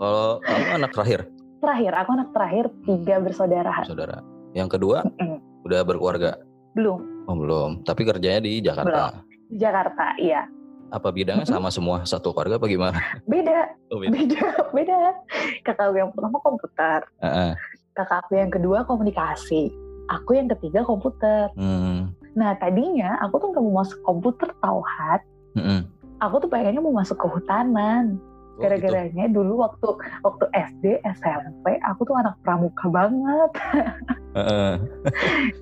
[0.00, 1.20] kalau kamu anak terakhir?
[1.60, 4.24] Terakhir aku anak terakhir tiga bersaudara saudara
[4.56, 5.04] yang kedua?
[5.04, 5.38] Mm -mm.
[5.68, 6.40] udah berkeluarga?
[6.72, 7.00] Belum.
[7.28, 7.84] Oh belum.
[7.84, 9.20] Tapi kerjanya di Jakarta?
[9.20, 9.60] Belum.
[9.60, 10.46] Jakarta iya
[10.90, 14.12] apa bidangnya sama semua satu keluarga apa gimana beda oh, beda.
[14.14, 15.00] beda beda
[15.62, 17.52] kakak aku yang pertama komputer uh -uh.
[17.94, 19.70] kakak aku yang kedua komunikasi
[20.10, 22.10] aku yang ketiga komputer hmm.
[22.34, 25.22] nah tadinya aku tuh nggak mau masuk komputer tau hat
[25.54, 25.80] mm -hmm.
[26.22, 28.18] aku tuh pengennya mau masuk kehutanan
[28.60, 28.76] Oh, gitu.
[28.76, 29.88] Gara-garanya dulu waktu
[30.20, 30.84] waktu SD,
[31.16, 33.50] SMP, aku tuh anak pramuka banget.
[34.36, 34.72] Heeh,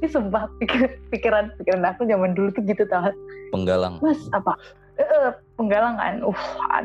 [0.03, 3.15] Ini sumpah pikir, pikiran pikiran aku zaman dulu tuh gitu tau.
[3.55, 4.03] penggalang.
[4.03, 4.59] Mas apa?
[4.99, 6.15] Eh, penggalang kan.
[6.27, 6.35] Uh,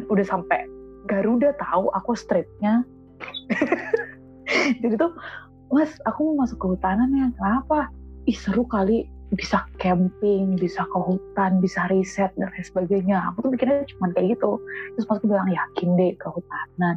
[0.10, 0.70] udah sampai
[1.10, 2.86] Garuda tahu aku stripnya.
[4.82, 5.12] Jadi tuh,
[5.74, 7.28] Mas, aku mau masuk ke hutanan ya.
[7.34, 7.90] Kenapa?
[8.30, 13.18] Ih seru kali bisa camping, bisa ke hutan, bisa riset dan lain sebagainya.
[13.34, 14.62] Aku tuh mikirnya cuma kayak gitu.
[14.96, 16.96] Terus pas aku bilang yakin deh ke hutanan.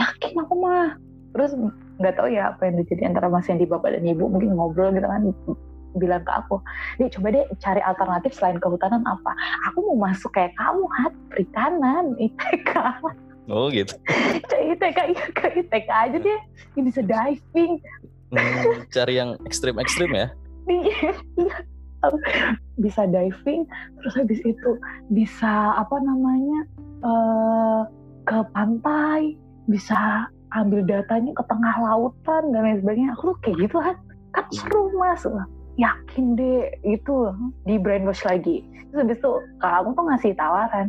[0.00, 0.96] Yakin aku mah.
[1.36, 1.52] Terus
[2.00, 5.06] nggak tahu ya apa yang terjadi antara Mas Yandi bapak dan ibu mungkin ngobrol gitu
[5.06, 5.22] kan
[5.96, 6.60] bilang ke aku,
[6.98, 9.32] Dek coba deh cari alternatif selain kehutanan apa?
[9.70, 12.72] Aku mau masuk kayak kamu, hat perikanan, ITK.
[13.50, 13.94] Oh gitu.
[14.72, 16.40] ITK, iya ke ITK aja deh.
[16.74, 17.78] Ini bisa diving,
[18.34, 20.28] Hmm, cari yang ekstrim-ekstrim ya.
[20.64, 21.56] Iya, iya.
[22.80, 23.68] bisa diving,
[24.00, 24.70] terus habis itu
[25.12, 26.60] bisa apa namanya
[27.04, 27.80] eh
[28.24, 29.36] ke pantai,
[29.68, 30.24] bisa
[30.56, 33.12] ambil datanya ke tengah lautan dan lain sebagainya.
[33.12, 33.96] Aku tuh kayak gitu kan,
[34.32, 35.20] kan seru mas.
[35.74, 37.34] Yakin deh itu
[37.66, 38.62] di brainwash lagi.
[38.94, 40.86] Terus habis itu kalau aku tuh ngasih tawaran,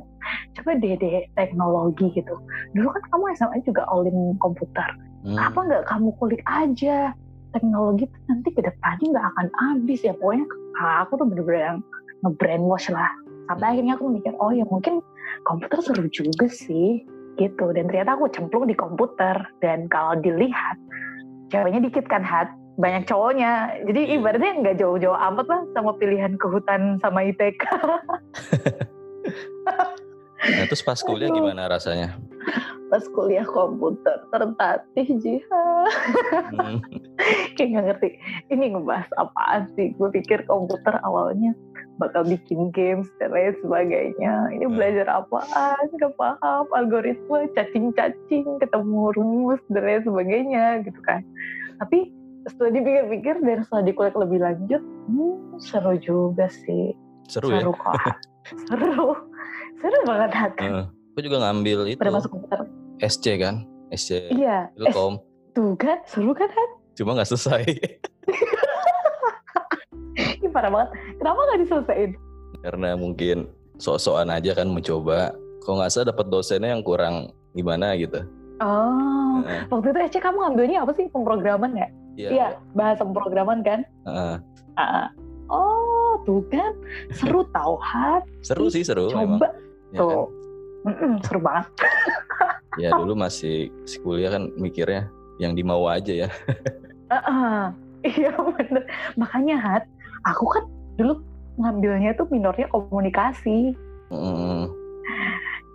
[0.54, 2.38] coba deh deh teknologi gitu.
[2.78, 4.86] Dulu kan kamu SMA juga all in komputer.
[5.26, 5.42] Hmm.
[5.42, 7.10] apa nggak kamu kulik aja?
[7.50, 10.14] Teknologi tuh nanti ke depannya nggak akan habis ya.
[10.14, 10.46] Pokoknya
[11.02, 11.80] aku tuh bener-bener yang
[12.22, 13.10] nge-brainwash lah.
[13.50, 15.02] Sampai akhirnya aku mikir oh ya mungkin
[15.50, 17.02] komputer seru juga sih
[17.42, 17.74] gitu.
[17.74, 19.50] Dan ternyata aku cemplung di komputer.
[19.66, 20.78] Dan kalau dilihat
[21.50, 23.52] ceweknya dikit kan hat banyak cowoknya.
[23.88, 27.64] Jadi ibaratnya nggak jauh-jauh amat lah sama pilihan ke hutan sama ITK
[30.46, 31.42] Nah terus pas kuliah Aduh.
[31.42, 32.14] gimana rasanya?
[32.86, 35.90] pas kuliah komputer tertatih jihad
[36.54, 36.78] Hmm.
[37.58, 38.10] kayak nggak ngerti
[38.54, 39.98] ini ngebahas apaan sih?
[39.98, 41.58] Gue pikir komputer awalnya
[41.98, 44.54] bakal bikin games dan lain sebagainya.
[44.54, 44.76] Ini Hmm.
[44.78, 45.82] belajar apaan?
[45.98, 46.70] Nggak paham.
[46.78, 51.26] Algoritma cacing-cacing ketemu rumus dan lain sebagainya gitu kan.
[51.82, 52.14] Tapi
[52.46, 56.94] setelah dipikir-pikir dan setelah dikulik lebih lanjut hmm, seru juga sih
[57.26, 57.62] Seru ya?
[57.66, 57.94] seru kok
[58.70, 59.06] seru
[59.82, 60.54] seru banget Hat.
[60.62, 60.86] Heeh.
[61.16, 62.68] Aku juga ngambil itu pada masuk komputer
[63.00, 65.18] SC kan, SC iya eh, Ilkom.
[65.56, 66.70] tuh kan seru kan Hat?
[66.96, 67.64] Cuma nggak selesai
[70.40, 72.12] ini parah banget kenapa nggak diselesain
[72.64, 73.38] karena mungkin
[73.78, 75.36] sok-sokan aja kan mencoba.
[75.66, 78.22] Kok nggak salah dapat dosennya yang kurang gimana gitu.
[78.62, 79.66] oh Heeh.
[79.70, 81.06] Waktu itu Ece kamu ngambilnya apa sih?
[81.10, 81.90] Pemrograman ya?
[82.16, 82.30] Iya.
[82.32, 83.84] Iya, bahasa pemrograman kan?
[84.08, 84.36] Heeh.
[84.80, 85.08] Ah.
[85.46, 86.74] Oh, tuh kan.
[87.14, 88.24] Seru tau, Hat.
[88.42, 89.12] Seru sih seru.
[89.12, 89.52] Coba
[89.94, 90.02] Ya, kan?
[90.02, 90.26] tuh.
[90.86, 91.66] Mm-mm, seru banget.
[92.82, 95.08] ya dulu masih masih kuliah kan mikirnya
[95.40, 96.30] yang dimau aja ya.
[97.06, 97.70] Ah,
[98.02, 98.82] Iya bener.
[99.14, 99.84] Makanya, Hat,
[100.26, 100.66] aku kan
[100.98, 101.22] dulu
[101.62, 103.78] ngambilnya tuh minornya komunikasi.
[104.10, 104.70] Mm.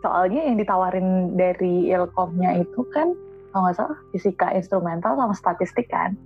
[0.03, 3.14] Soalnya yang ditawarin dari ilkomnya itu kan,
[3.55, 6.18] kalau nggak salah, fisika instrumental sama statistik kan.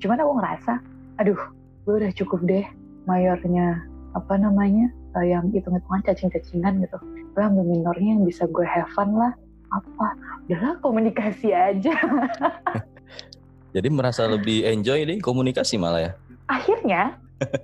[0.00, 0.72] Cuman aku ngerasa,
[1.20, 1.40] aduh,
[1.84, 2.64] gue udah cukup deh
[3.04, 3.84] mayornya,
[4.16, 4.88] apa namanya,
[5.20, 6.98] eh, yang hitung-hitungan cacing-cacingan gitu.
[7.36, 9.36] Gue ambil minornya yang bisa gue have fun lah.
[9.70, 10.16] Apa?
[10.48, 11.94] Udahlah komunikasi aja.
[13.76, 16.12] Jadi merasa lebih enjoy deh komunikasi malah ya.
[16.50, 17.14] Akhirnya,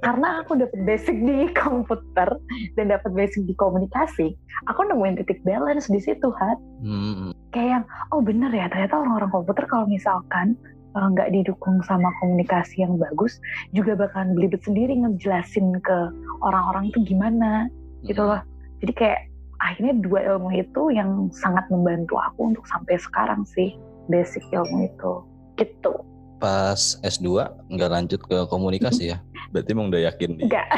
[0.07, 2.31] karena aku dapet basic di komputer
[2.79, 4.39] dan dapet basic di komunikasi,
[4.71, 6.61] aku nemuin titik balance di situ, Hat.
[6.85, 7.35] Hmm.
[7.57, 10.61] kayak yang oh bener ya ternyata orang-orang komputer kalau misalkan
[10.97, 13.37] eh, nggak didukung sama komunikasi yang bagus
[13.77, 15.99] juga bakalan belibet sendiri ngejelasin ke
[16.41, 17.69] orang-orang itu gimana
[18.09, 18.41] gitu loh.
[18.81, 19.21] Jadi kayak
[19.61, 23.77] akhirnya dua ilmu itu yang sangat membantu aku untuk sampai sekarang sih
[24.09, 25.13] basic ilmu itu.
[25.57, 25.93] Gitu.
[26.37, 29.19] Pas S2 nggak lanjut ke komunikasi ya.
[29.53, 30.69] Berarti emang udah yakin di enggak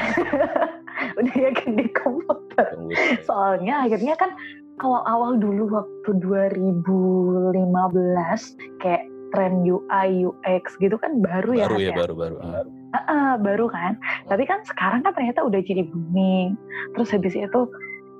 [1.18, 2.37] udah yakin di komputer.
[2.59, 3.22] Komputer.
[3.22, 4.35] soalnya akhirnya kan
[4.83, 9.04] awal-awal dulu waktu 2015 kayak
[9.35, 12.37] tren UI UX gitu kan baru, ya Baru ya, Hat, baru baru.
[12.41, 12.64] Ah.
[12.88, 14.01] Ah, ah, baru kan?
[14.33, 16.57] Tapi kan sekarang kan ternyata udah jadi booming.
[16.97, 17.61] Terus habis itu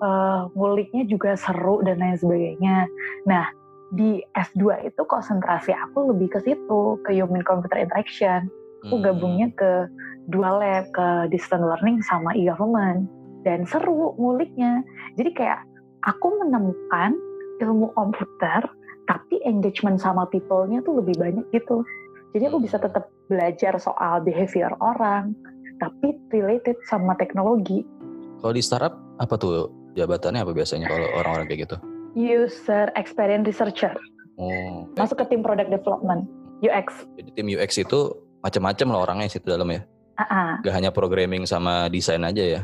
[0.05, 2.85] eh, nguliknya juga seru dan lain sebagainya.
[3.25, 3.49] Nah
[3.97, 8.53] di S2 itu konsentrasi aku lebih ke situ ke human computer interaction.
[8.87, 9.05] Aku Hmm.
[9.11, 9.89] gabungnya ke
[10.29, 13.09] dua lab ke distance learning sama e-government.
[13.49, 14.85] Dan seru nguliknya.
[15.17, 15.65] Jadi kayak
[16.05, 17.17] aku menemukan
[17.65, 18.63] ilmu komputer
[19.09, 21.81] tapi engagement sama people-nya tuh lebih banyak gitu
[22.37, 25.33] jadi aku bisa tetap belajar soal behavior orang
[25.81, 27.83] tapi related sama teknologi
[28.39, 31.77] Kalau di startup apa tuh jabatannya apa biasanya kalau orang-orang kayak gitu?
[32.15, 33.97] user experience researcher
[34.39, 34.87] Oh.
[34.95, 36.31] masuk ke tim product development
[36.63, 39.83] UX Jadi tim UX itu macam-macam lah orangnya di situ dalam ya.
[40.15, 40.51] ah ah.
[40.63, 42.63] Gak hanya programming sama desain aja ya.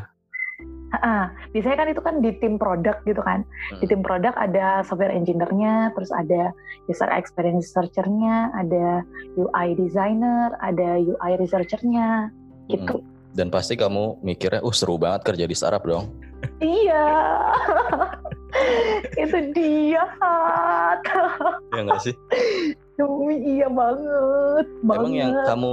[1.00, 3.42] Ah, biasanya kan itu kan di tim produk gitu kan.
[3.72, 3.80] Hmm.
[3.82, 6.54] Di tim produk ada software engineer-nya, terus ada
[6.86, 9.02] user experience researcher-nya, ada
[9.34, 12.30] UI designer, ada UI researcher-nya
[12.70, 13.00] gitu.
[13.34, 16.12] Dan pasti kamu mikirnya, uh seru banget kerja di startup dong.
[16.62, 17.08] Iya.
[19.22, 20.04] itu dia.
[21.74, 22.14] Ya nggak sih?
[22.94, 25.02] Demi iya banget, banget.
[25.02, 25.72] Emang yang kamu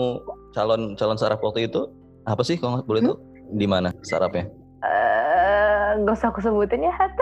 [0.57, 1.85] calon calon startup waktu itu
[2.25, 3.17] apa sih kalau boleh tuh?
[3.53, 4.49] Di mana startupnya?
[4.81, 7.13] Eh, nggak usah aku sebutin ya, Hat.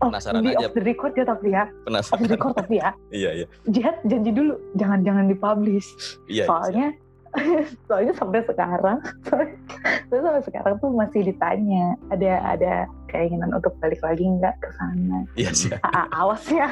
[0.00, 0.66] oh, Penasaran di aja.
[0.66, 1.64] off the record ya tapi ya.
[1.64, 2.24] Off the Penasaran?
[2.26, 2.90] record tapi ya.
[3.10, 3.46] iya iya.
[3.68, 5.88] Jihad janji dulu, jangan jangan dipublish.
[6.26, 6.42] Iya.
[6.42, 6.44] iya.
[6.48, 6.86] soalnya
[7.90, 9.58] soalnya sampai sekarang soalnya
[10.06, 12.72] sampai sekarang tuh masih ditanya ada ada
[13.10, 15.70] keinginan untuk balik lagi nggak ke sana Iya sih.
[15.82, 16.70] Ah, awas ya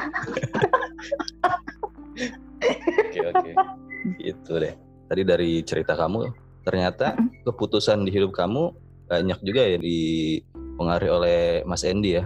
[3.03, 3.51] Oke oke.
[4.19, 4.73] Itu deh.
[5.07, 6.31] Tadi dari cerita kamu,
[6.63, 7.13] ternyata
[7.43, 8.71] keputusan di hidup kamu
[9.09, 11.37] banyak juga ya dipengaruhi oleh
[11.67, 12.25] Mas Endi ya.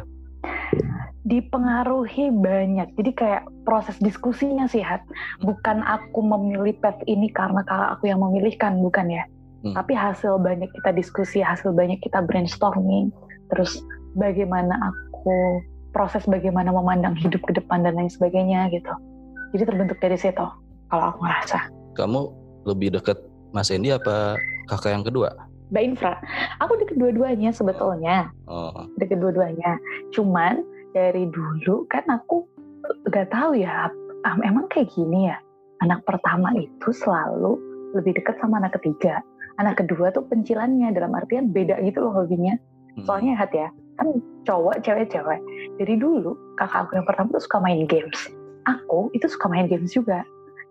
[1.28, 5.04] dipengaruhi banyak jadi kayak proses diskusinya sih Hat
[5.44, 9.26] bukan aku memilih path ini karena kakak aku yang memilihkan bukan ya
[9.66, 9.74] Hmm.
[9.74, 13.10] tapi hasil banyak kita diskusi hasil banyak kita brainstorming
[13.50, 13.82] terus
[14.14, 15.66] bagaimana aku
[15.98, 18.94] proses bagaimana memandang hidup ke depan dan lain sebagainya gitu
[19.58, 20.46] jadi terbentuk dari situ
[20.94, 21.60] kalau aku ngerasa
[21.98, 22.22] Kamu
[22.70, 23.18] lebih deket
[23.50, 24.38] Mas Endi apa
[24.70, 25.34] kakak yang kedua?
[25.68, 26.16] Mbak Infra
[26.64, 28.32] aku di kedua-duanya sebetulnya.
[28.48, 29.76] Oh, di kedua-duanya
[30.16, 30.64] cuman
[30.96, 32.48] dari dulu kan aku
[33.12, 33.92] nggak tahu ya
[34.24, 35.38] am- emang kayak gini ya?
[35.84, 37.60] Anak pertama itu selalu
[37.94, 39.22] lebih dekat sama anak ketiga.
[39.60, 42.56] Anak kedua tuh pencilannya dalam artian beda gitu loh hobinya.
[42.98, 43.06] Hmm.
[43.06, 43.70] soalnya hat ya
[44.02, 44.10] kan
[44.50, 45.38] cowok cewek cewek
[45.78, 48.18] dari dulu kakak aku yang pertama tuh suka main games.
[48.66, 50.26] Aku itu suka main games juga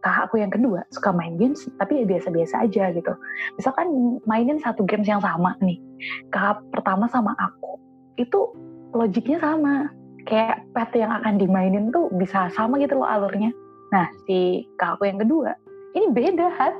[0.07, 3.13] kakak aku yang kedua suka main games tapi ya biasa-biasa aja gitu.
[3.59, 3.91] Misalkan
[4.23, 5.83] mainin satu games yang sama nih
[6.31, 7.83] kakak pertama sama aku
[8.15, 8.55] itu
[8.95, 9.91] logiknya sama.
[10.27, 13.51] Kayak pet yang akan dimainin tuh bisa sama gitu loh alurnya.
[13.91, 15.59] Nah si kakak aku yang kedua
[15.99, 16.75] ini beda hat.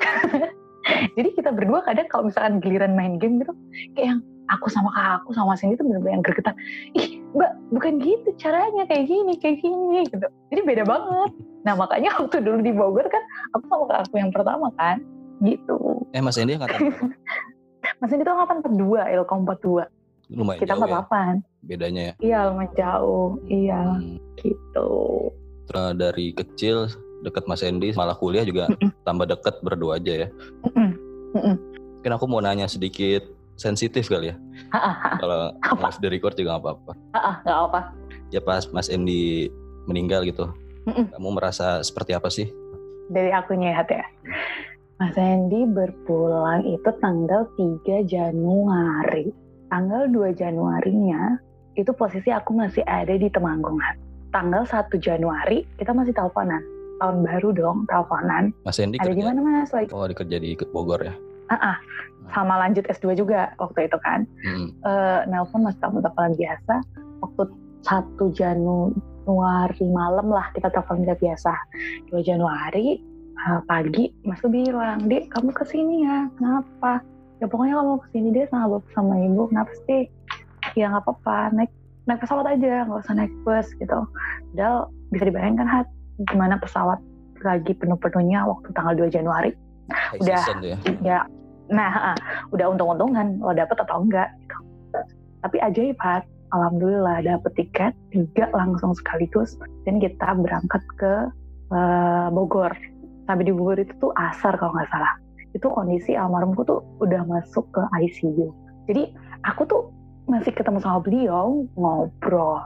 [1.19, 3.51] Jadi kita berdua kadang kalau misalkan giliran main game gitu
[3.99, 4.21] kayak yang
[4.55, 6.55] aku sama kakak aku sama Cindy tuh bener-bener yang gregetan
[6.95, 10.25] ih mbak bukan gitu caranya kayak gini kayak gini gitu.
[10.49, 11.31] Jadi beda banget.
[11.63, 13.21] Nah makanya waktu dulu di Bogor kan
[13.53, 15.05] aku sama aku yang pertama kan
[15.45, 16.01] gitu.
[16.17, 16.97] Eh Mas Endi angkatan?
[18.01, 19.87] Mas Cindy tuh angkatan 42 Ilkom 42
[20.35, 21.07] lumayan kita jauh ya.
[21.07, 22.15] 48 bedanya ya.
[22.19, 23.29] iya lumayan jauh.
[23.47, 24.17] Iya Hmm.
[24.41, 24.91] gitu.
[25.69, 26.89] Terus dari kecil
[27.21, 28.73] deket Mas Endi malah kuliah juga
[29.05, 30.29] tambah deket berdua aja ya.
[31.37, 33.23] Mungkin aku mau nanya sedikit
[33.57, 34.37] sensitif kali ya.
[35.17, 36.93] Kalau off the record juga nggak apa-apa.
[37.43, 37.81] nggak apa
[38.29, 39.49] Ya pas Mas Endi
[39.85, 40.51] meninggal gitu,
[40.85, 41.09] Mm-mm.
[41.09, 42.49] kamu merasa seperti apa sih?
[43.07, 44.03] dari akunya ya Hat ya
[44.97, 49.31] Mas Hendy berpulang itu tanggal 3 Januari
[49.67, 51.39] tanggal 2 Januarinya
[51.75, 53.95] itu posisi aku masih ada di Temanggung Hat.
[54.29, 56.59] tanggal 1 Januari kita masih teleponan
[56.99, 59.31] tahun baru dong teleponan Mas Endi ada di kerja?
[59.31, 61.15] mana mas lagi Oh, kerja di Bogor ya.
[61.51, 61.77] Ah ah,
[62.35, 64.27] sama lanjut S2 juga waktu itu kan.
[64.43, 64.69] Hmm.
[64.83, 66.75] eh nelpon masih telepon teleponan biasa.
[67.23, 67.43] Waktu
[67.87, 71.53] 1 Januari malam lah kita telepon nggak biasa.
[72.11, 72.99] 2 Januari
[73.37, 76.27] eh, pagi mas tuh bilang dek kamu ke sini ya?
[76.39, 77.03] Kenapa?
[77.39, 79.43] Ya pokoknya kamu ke sini deh sama bapak sama ibu.
[79.53, 80.03] Kenapa sih?
[80.75, 81.55] Ya nggak apa-apa.
[81.55, 81.73] Naik
[82.07, 83.99] naik pesawat aja nggak usah naik bus gitu.
[84.55, 85.87] Padahal bisa dibayangkan hat
[86.33, 86.99] gimana pesawat
[87.45, 89.53] lagi penuh-penuhnya waktu tanggal 2 Januari.
[89.87, 90.45] High Udah.
[90.67, 90.79] ya.
[90.99, 91.19] ya
[91.67, 92.19] nah ah,
[92.55, 94.59] udah untung-untungan lo dapet atau enggak gitu.
[95.43, 96.25] tapi ajaib Hat.
[96.55, 99.59] Alhamdulillah dapet tiket tiga langsung sekaligus.
[99.83, 101.13] Dan kita berangkat ke
[101.75, 102.71] eh, Bogor.
[103.27, 105.11] Sampai di Bogor itu tuh asar kalau nggak salah.
[105.59, 108.55] Itu kondisi almarhumku tuh udah masuk ke ICU
[108.87, 109.11] jadi
[109.43, 109.83] aku tuh
[110.31, 112.63] masih ketemu sama beliau ngobrol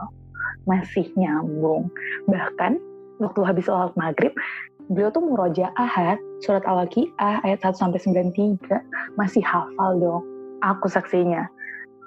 [0.69, 1.89] masih nyambung.
[2.29, 2.77] Bahkan
[3.21, 4.33] waktu habis sholat maghrib
[4.91, 10.23] beliau tuh murojaah surat al-waqiah ayat 1 sampai 93 masih hafal dong
[10.59, 11.47] aku saksinya.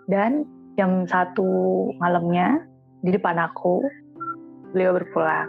[0.04, 0.44] Dan
[0.76, 1.48] jam satu
[1.96, 2.60] malamnya
[3.00, 3.80] di depan aku
[4.76, 5.48] beliau berpulang.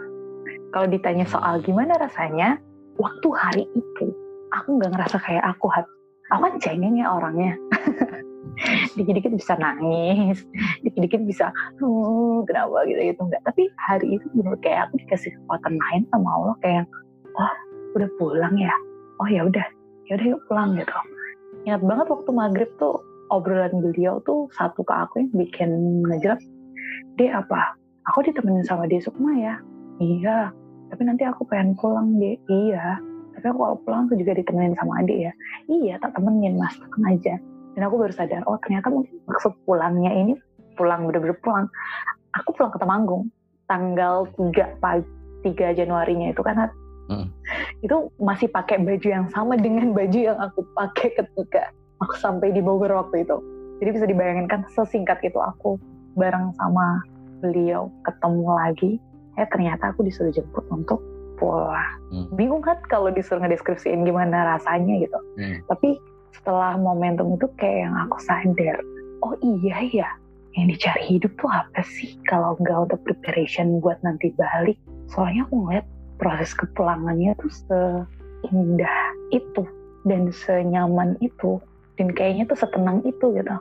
[0.72, 2.56] Kalau ditanya soal gimana rasanya
[2.96, 4.06] waktu hari itu
[4.56, 5.68] aku nggak ngerasa kayak aku
[6.32, 7.52] aku kan cengeng ya orangnya.
[8.96, 10.40] Dikit-dikit bisa nangis
[10.80, 13.20] dikit-dikit bisa hmm, kenapa gitu gitu?
[13.44, 16.84] Tapi hari itu bener kayak aku dikasih kekuatan main sama Allah kayak
[17.36, 17.52] oh
[17.96, 18.72] udah pulang ya?
[19.20, 19.66] Oh ya udah
[20.06, 20.92] ya udah yuk pulang gitu.
[21.66, 25.70] Ingat banget waktu maghrib tuh obrolan beliau tuh satu ke aku yang bikin
[26.06, 26.40] ngejelek
[27.18, 27.74] deh apa?
[28.12, 29.54] Aku ditemenin sama dia Sukma ya?
[29.98, 30.52] Iya
[30.86, 33.02] tapi nanti aku pengen pulang deh iya
[33.34, 35.32] tapi aku kalau pulang tuh juga ditemenin sama adik ya?
[35.66, 37.34] Iya tak temenin mas tenang aja.
[37.76, 40.32] Dan aku baru sadar oh ternyata mungkin maksud pulangnya ini
[40.78, 41.66] pulang bener-bener pulang.
[42.36, 43.32] Aku pulang ke Temanggung
[43.66, 45.04] tanggal 3 pagi
[45.42, 46.70] 3 Januarinya itu kan
[47.06, 47.30] Hmm.
[47.86, 51.70] itu masih pakai baju yang sama dengan baju yang aku pakai ketika
[52.02, 53.36] aku sampai di Bogor waktu itu
[53.78, 55.78] jadi bisa dibayangkan sesingkat itu aku
[56.18, 57.04] bareng sama
[57.44, 58.90] beliau ketemu lagi
[59.36, 60.98] eh ternyata aku disuruh jemput untuk
[61.36, 62.30] pulang Hmm.
[62.38, 65.58] bingung kan kalau disuruh ngedeskripsiin gimana rasanya gitu Hmm.
[65.66, 65.98] tapi
[66.34, 68.78] setelah momentum itu kayak yang aku sadar
[69.26, 70.08] oh iya ya
[70.56, 74.78] yang dicari hidup tuh apa sih kalau nggak untuk preparation buat nanti balik
[75.12, 77.52] soalnya aku ngeliat proses kepulangannya tuh
[78.44, 78.98] seindah
[79.32, 79.62] itu
[80.06, 81.58] dan senyaman itu
[81.96, 83.56] dan kayaknya tuh setenang itu gitu.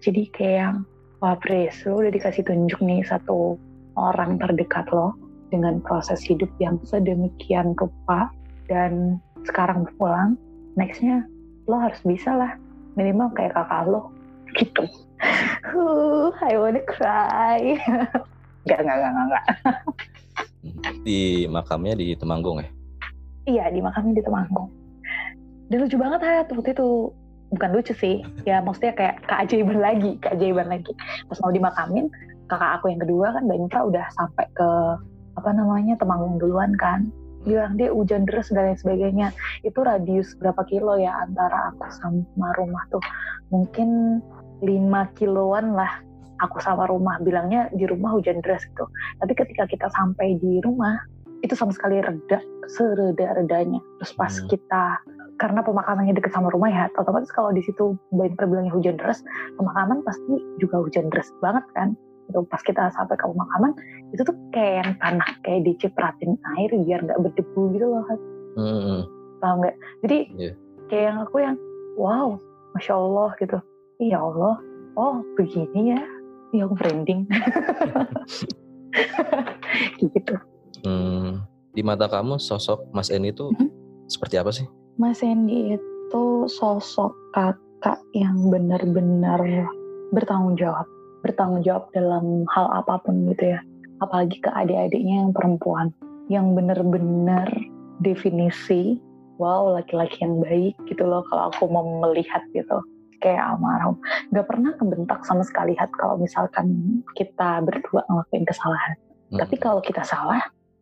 [0.00, 0.80] Jadi kayak
[1.20, 3.60] wah Pris lo udah dikasih tunjuk nih satu
[3.96, 5.16] orang terdekat lo
[5.50, 8.30] dengan proses hidup yang sedemikian rupa
[8.70, 10.38] dan sekarang pulang
[10.78, 11.26] nextnya
[11.66, 12.52] lo harus bisa lah
[12.94, 14.08] minimal kayak kakak lo
[14.56, 14.84] gitu.
[16.40, 17.76] I wanna cry.
[18.68, 19.46] Gak, gak, gak, gak, gak.
[21.04, 22.68] Di makamnya di Temanggung ya?
[23.48, 24.68] Iya, di makamnya di Temanggung.
[25.70, 27.12] Dan lucu banget ha, waktu itu.
[27.50, 30.94] Bukan lucu sih, ya maksudnya kayak keajaiban lagi, keajaiban lagi.
[31.26, 32.06] Pas mau dimakamin,
[32.46, 34.68] kakak aku yang kedua kan Mbak udah sampai ke
[35.34, 37.10] apa namanya Temanggung duluan kan.
[37.42, 39.28] Dia bilang dia hujan deras dan lain sebagainya.
[39.64, 43.00] Itu radius berapa kilo ya antara aku sama rumah tuh?
[43.48, 44.20] Mungkin
[44.60, 46.04] 5 kiloan lah
[46.40, 47.20] aku sama rumah.
[47.20, 48.84] Bilangnya di rumah hujan deras gitu.
[49.20, 50.96] Tapi ketika kita sampai di rumah,
[51.40, 53.80] itu sama sekali reda, sereda-redanya.
[54.00, 54.48] Terus pas Hmm.
[54.48, 54.84] kita
[55.40, 59.24] karena pemakamannya deket sama rumah ya, otomatis kalau di situ Mbak Infra bilangnya hujan deras,
[59.56, 61.96] pemakaman pasti juga hujan deras banget kan.
[62.28, 63.72] Itu pas kita sampai ke pemakaman,
[64.12, 68.04] itu tuh kayak yang tanah kayak dicipratin air biar nggak berdebu gitu loh,
[68.60, 69.00] Hmm.
[69.40, 69.76] paham nggak?
[70.04, 70.52] Jadi Iya.
[70.92, 71.56] kayak yang aku yang
[71.96, 72.36] wow,
[72.76, 73.58] masya Allah gitu.
[73.96, 74.56] Iya Allah,
[75.00, 76.02] oh begini ya.
[76.50, 77.20] Iya aku branding.
[80.02, 80.34] gitu.
[80.82, 81.46] Hmm.
[81.70, 83.68] Di mata kamu sosok Mas Eni itu Mhm.
[84.10, 84.66] seperti apa sih?
[84.98, 89.40] Mas Hendy itu sosok kakak yang benar-benar
[90.10, 90.84] bertanggung jawab.
[91.22, 93.60] Bertanggung jawab dalam hal apa pun gitu ya.
[94.02, 95.94] Apalagi ke adik-adiknya yang perempuan.
[96.26, 97.48] Yang benar-benar
[98.00, 98.98] definisi,
[99.38, 102.76] wow laki-laki yang baik gitu loh kalau aku mau melihat gitu.
[103.20, 104.00] Kayak almarhum.
[104.32, 108.96] Gak pernah kebentak sama sekali hat kalau misalkan kita berdua ngelakuin kesalahan.
[109.30, 109.38] Hmm.
[109.44, 110.40] Tapi kalau kita salah,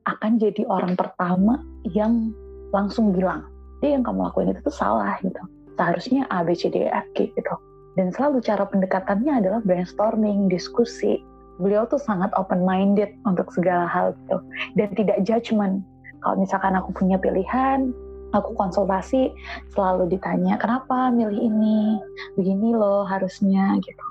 [0.08, 1.60] akan jadi orang pertama
[1.92, 2.32] yang
[2.72, 3.44] langsung bilang,
[3.84, 5.42] dia yang kamu lakuin itu tuh salah gitu.
[5.76, 7.54] Seharusnya A, B, C, D, E, F, G gitu.
[7.94, 11.18] Dan selalu cara pendekatannya adalah brainstorming, diskusi.
[11.58, 14.38] Beliau tuh sangat open-minded untuk segala hal gitu.
[14.78, 15.82] Dan tidak judgment.
[16.22, 17.90] Kalau misalkan aku punya pilihan,
[18.34, 19.32] aku konsultasi,
[19.72, 21.96] selalu ditanya, kenapa milih ini?
[22.36, 24.04] Begini loh harusnya gitu.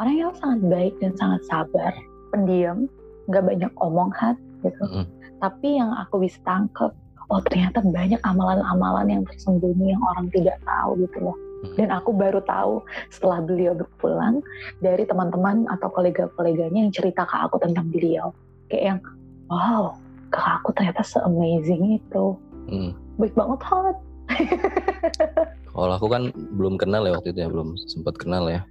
[0.00, 1.92] Orang yang sangat baik dan sangat sabar,
[2.32, 2.88] pendiam,
[3.30, 5.06] nggak banyak omong hat gitu Hmm.
[5.40, 6.92] tapi yang aku bisa tangkep
[7.30, 11.36] oh ternyata banyak amalan-amalan yang tersembunyi yang orang tidak tahu gitu loh
[11.76, 12.80] dan aku baru tahu
[13.12, 14.40] setelah beliau berpulang
[14.80, 18.34] dari teman-teman atau kolega-koleganya yang cerita ke aku tentang beliau
[18.68, 18.98] kayak yang
[19.48, 19.94] wow
[20.32, 22.36] kakak aku ternyata se-amazing itu
[22.70, 22.94] Hmm.
[23.20, 23.96] Baik banget hot
[25.70, 28.62] Kalau aku kan belum kenal ya waktu itu ya, belum sempat kenal ya.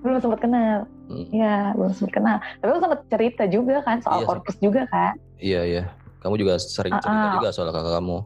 [0.00, 1.24] belum sempat kenal Hmm.
[1.32, 5.16] ya belum sempat kenal tapi aku sempat cerita juga kan soal Iya, korpus juga kan
[5.40, 5.82] Iya iya.
[6.18, 7.32] Kamu juga sering cerita Ah, ah.
[7.32, 8.18] juga soal kakak kamu.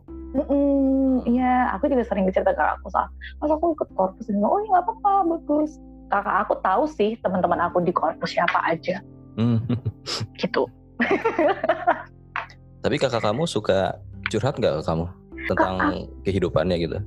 [1.22, 4.72] Iya, aku juga sering cerita ke aku soal, pas aku ikut korpus ini, oh iya
[4.72, 5.76] nggak apa-apa, bagus.
[6.08, 8.98] Kakak aku tahu sih teman-teman aku di korpus siapa aja,
[9.36, 9.60] Hmm.
[10.34, 10.64] gitu.
[12.82, 13.94] Tapi kakak kamu suka
[14.26, 15.06] curhat nggak ke kamu
[15.48, 15.74] tentang
[16.22, 16.98] kehidupannya gitu?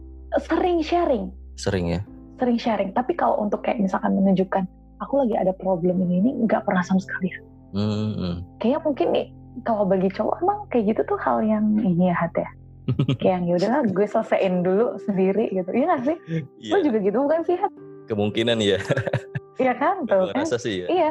[0.42, 2.02] Sering sharing, Sering ya.
[2.36, 2.92] sering sharing.
[2.92, 4.68] Tapi kalau untuk kayak misalkan menunjukkan,
[5.00, 7.32] aku lagi ada problem ini, ini nggak pernah sama sekali.
[7.72, 8.12] Hmm.
[8.16, 8.36] hmm.
[8.60, 9.26] Kayaknya mungkin nih,
[9.64, 12.52] kalau bagi cowok emang kayak gitu tuh hal yang ini ya hati ya.
[13.24, 15.70] kayak yang yaudahlah gue selesaiin dulu sendiri gitu.
[15.72, 16.18] Iya gak sih?
[16.70, 16.84] Lo Iya.
[16.86, 17.58] juga gitu bukan sih?
[17.58, 17.72] Hat?
[18.12, 18.80] Kemungkinan ya.
[19.56, 20.04] Iya kan?
[20.04, 20.44] Tuh, kan?
[20.44, 20.88] rasa sih ya.
[20.92, 21.10] Iya,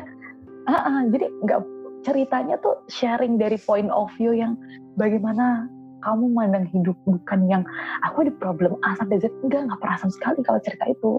[0.65, 1.61] Ah, ah, jadi nggak
[2.05, 4.57] ceritanya tuh sharing dari point of view yang
[4.97, 5.65] bagaimana
[6.05, 7.65] kamu mandang hidup bukan yang
[8.05, 11.13] aku ada problem A sampai Z enggak nggak pernah sama sekali kalau cerita itu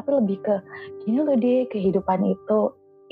[0.00, 0.54] tapi lebih ke
[1.04, 2.58] gini loh deh kehidupan itu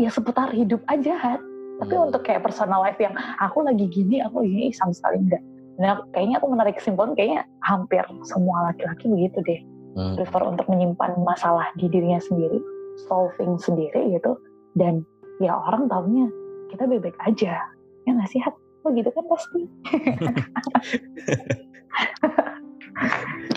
[0.00, 1.36] ya seputar hidup aja
[1.78, 2.10] tapi Hmm.
[2.10, 5.42] untuk kayak personal life yang aku lagi gini aku gini sama sekali enggak
[5.78, 9.60] nah kayaknya aku menarik kesimpulan kayaknya hampir semua laki-laki begitu deh
[9.98, 10.14] Hmm.
[10.14, 12.62] prefer untuk menyimpan masalah di dirinya sendiri,
[13.10, 14.38] solving sendiri gitu,
[14.78, 15.02] dan
[15.42, 16.30] ya orang taunya
[16.70, 17.58] kita baik-baik aja,
[18.06, 18.38] ya nggak sih?
[18.38, 18.54] Hat?
[18.86, 19.60] Oh gitu kan pasti.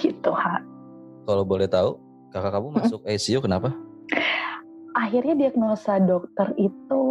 [0.01, 0.61] gitu ha.
[1.25, 1.97] Kalau boleh tahu,
[2.33, 3.71] kakak kamu masuk ICU kenapa?
[4.97, 7.01] Akhirnya diagnosa dokter itu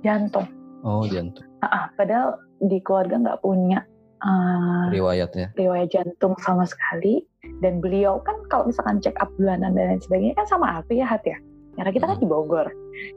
[0.00, 0.46] jantung.
[0.86, 1.44] Oh jantung.
[1.60, 3.82] Ah, padahal di keluarga nggak punya
[4.22, 5.52] uh, Riwayatnya.
[5.58, 7.26] riwayat jantung sama sekali.
[7.62, 11.06] Dan beliau kan kalau misalkan check up bulanan dan lain sebagainya kan sama aku ya
[11.06, 11.36] Hat ya.
[11.76, 12.22] Karena kita kan Hmm.
[12.22, 12.68] di Bogor.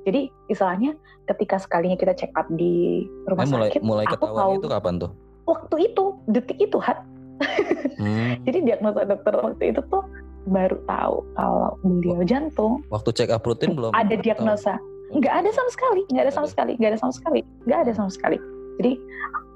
[0.03, 0.91] Jadi istilahnya
[1.25, 4.93] ketika sekalinya kita check up di rumah Eh, mulai sakit, mulai aku tahu itu kapan
[4.97, 5.11] tuh?
[5.45, 7.01] waktu itu, detik itu Hat.
[7.95, 10.03] Hmm, Jadi diagnosa dokter waktu itu tuh
[10.45, 12.83] baru tahu kalau beliau jantung.
[12.89, 13.91] waktu check up rutin belum?
[13.91, 14.21] ada tahu?
[14.21, 14.75] diagnosa.
[15.09, 18.09] Nggak ada sama sekali, nggak ada sama sekali, nggak ada sama sekali, nggak ada sama
[18.09, 18.37] sekali.
[18.77, 18.91] Jadi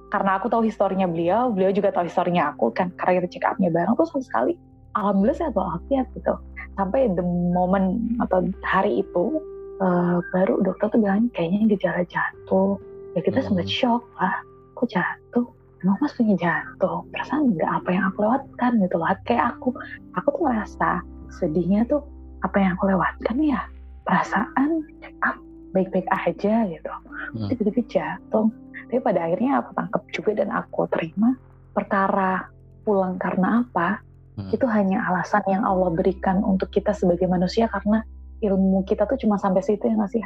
[0.10, 3.70] karena aku tahu historinya beliau, beliau juga tahu historinya aku kan karena kita check upnya
[3.70, 4.54] bareng tuh sama sekali.
[4.94, 6.34] Alhamdulillah sehat walafiat gitu.
[6.74, 9.40] Sampai the moment atau hari itu
[9.82, 12.78] eh, baru dokter tuh bilang kayaknya gejala jantung.
[13.18, 13.48] Ya kita Hmm.
[13.52, 14.36] sempat shock lah.
[14.78, 15.50] Kok jantung?
[15.84, 17.04] Emang mas punya jantung?
[17.12, 19.08] Perasaan nggak apa yang aku lewatkan gitu loh.
[19.28, 19.70] Kayak aku,
[20.16, 20.90] aku tuh ngerasa
[21.34, 22.02] sedihnya tuh
[22.46, 23.62] apa yang aku lewatkan ya
[24.06, 24.84] perasaan
[25.26, 25.38] up
[25.74, 26.92] baik-baik aja gitu.
[27.34, 27.50] Hmm.
[27.50, 28.54] Tiba-tiba jantung.
[28.88, 31.34] Tapi pada akhirnya aku tangkap juga dan aku terima
[31.74, 32.46] perkara
[32.86, 34.50] pulang karena apa Hmm.
[34.50, 38.02] itu hanya alasan yang Allah berikan untuk kita sebagai manusia karena
[38.42, 40.20] ilmu kita tuh cuma sampai situ ya ngasih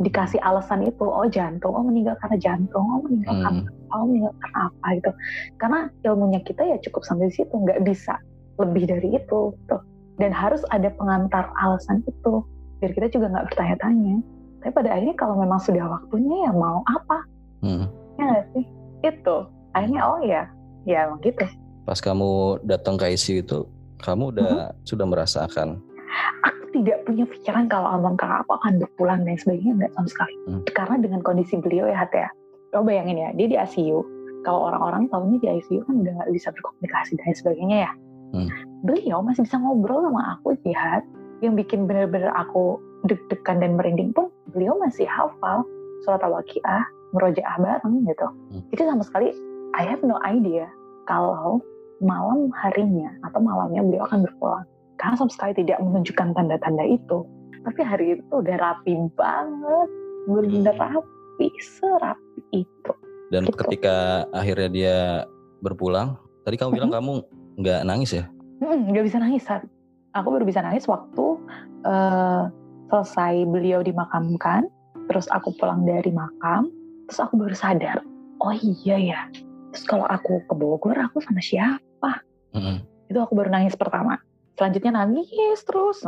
[0.00, 3.92] dikasih alasan itu oh jantung oh meninggal karena jantung oh meninggal karena Hmm.
[3.92, 5.10] oh meninggal karena apa gitu
[5.60, 8.16] karena ilmunya kita ya cukup sampai situ nggak bisa
[8.56, 9.76] lebih dari itu gitu.
[10.16, 12.40] dan harus ada pengantar alasan itu
[12.80, 14.24] biar kita juga nggak bertanya-tanya
[14.64, 17.18] tapi pada akhirnya kalau memang sudah waktunya ya mau apa
[17.60, 17.84] Hmm.
[18.16, 18.64] ya nggak sih
[19.04, 19.36] itu
[19.76, 20.48] akhirnya oh ya
[20.88, 21.44] ya emang gitu
[21.90, 23.58] Pas kamu datang ke ICU itu,
[23.98, 25.82] kamu udah sudah merasakan.
[26.46, 30.34] aku tidak punya pikiran kalau abang kakak aku akan berpulang dan sebagainya nggak sama sekali
[30.46, 30.62] Hmm.
[30.70, 32.30] karena dengan kondisi beliau ya Hat ya
[32.70, 33.98] lo bayangin ya dia di ICU
[34.46, 37.92] kalau orang-orang tahunya di ICU kan udah nggak bisa berkomunikasi dan sebagainya ya
[38.30, 38.48] Hmm.
[38.86, 41.02] beliau masih bisa ngobrol sama aku jihad
[41.42, 42.78] yang bikin bener-bener aku
[43.10, 45.66] deg-degan dan merinding pun beliau masih hafal
[46.06, 48.62] surat al-waqiah merojaah bareng gitu Hmm.
[48.70, 49.34] jadi sama sekali
[49.74, 50.70] I have no idea
[51.06, 51.58] kalau
[52.00, 54.64] malam harinya atau malamnya beliau akan berpulang
[55.00, 57.24] karena sama sekali tidak menunjukkan tanda-tanda itu.
[57.60, 59.88] Tapi hari itu udah rapi banget,
[60.28, 60.84] benar-benar Hmm.
[60.96, 62.92] rapi, serapi itu.
[63.32, 63.56] Dan Gitu.
[63.64, 64.96] ketika akhirnya dia
[65.64, 67.12] berpulang, tadi kamu bilang kamu
[67.60, 68.24] nggak nangis ya?
[68.60, 69.64] Nggak bisa nangis, Sat.
[70.16, 71.26] Aku baru bisa nangis waktu
[71.80, 72.44] eh,
[72.92, 74.68] selesai beliau dimakamkan,
[75.08, 76.68] terus aku pulang dari makam,
[77.08, 78.04] terus aku baru sadar,
[78.44, 79.20] oh iya ya.
[79.72, 81.80] Terus kalau aku ke Bogor, aku sama siapa?
[82.52, 82.76] Mm-mm.
[83.06, 84.18] itu aku baru nangis pertama
[84.54, 86.04] selanjutnya nangis terus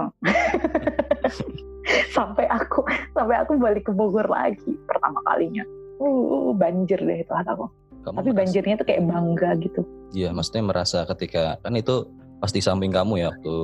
[2.17, 5.65] sampai aku sampai aku balik ke Bogor lagi pertama kalinya
[5.99, 7.67] uh banjir deh itu aku
[8.03, 9.83] Kamu tapi merasa- banjirnya tuh kayak bangga gitu
[10.13, 12.05] Iya, maksudnya merasa ketika kan itu
[12.37, 13.55] pasti samping kamu ya waktu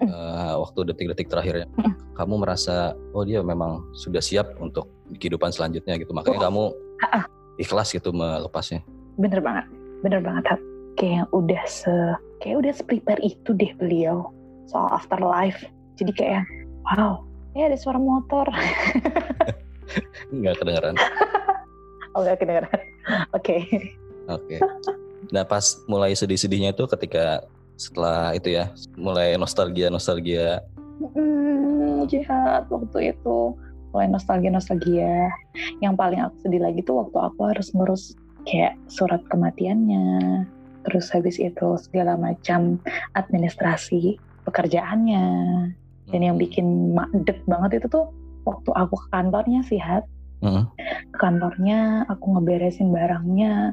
[0.00, 1.68] eh, waktu detik-detik terakhirnya.
[2.16, 6.16] Kamu merasa oh dia memang sudah siap untuk kehidupan selanjutnya gitu.
[6.16, 6.44] Makanya Oh.
[6.48, 6.62] kamu
[7.58, 8.80] ikhlas gitu melepasnya.
[9.14, 9.68] bener banget
[10.00, 10.56] bener banget.
[10.96, 11.92] Kayak udah se
[12.42, 14.30] kayak udah prepare itu deh beliau
[14.68, 15.60] soal afterlife
[15.98, 16.42] jadi kayak
[16.86, 17.22] wow
[17.54, 18.46] ya ada suara motor
[20.34, 20.96] Nggak kedengeran.
[22.16, 22.80] oh gak kedengeran
[23.36, 23.56] oke
[24.28, 24.56] Oke.
[25.32, 30.62] Nah pas mulai sedih-sedihnya itu ketika setelah itu ya mulai nostalgia nostalgia.
[31.12, 33.38] Hmm, jihad waktu itu
[33.92, 35.28] mulai nostalgia nostalgia.
[35.82, 40.44] Yang paling aku sedih lagi tuh waktu aku harus ngurus kayak surat kematiannya,
[40.84, 42.78] terus habis itu segala macam
[43.16, 45.26] administrasi pekerjaannya.
[46.12, 48.06] Dan yang bikin mandek banget itu tuh
[48.44, 50.04] waktu aku ke kantornya sih Hat.
[50.44, 50.68] Mm.
[51.16, 53.72] Ke kantornya aku ngeberesin barangnya,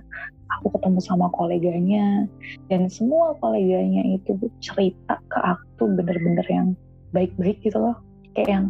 [0.59, 2.27] aku ketemu sama koleganya
[2.67, 6.67] dan semua koleganya itu cerita ke aku tuh bener-bener yang
[7.15, 7.95] baik-baik gitu loh
[8.35, 8.65] kayak yang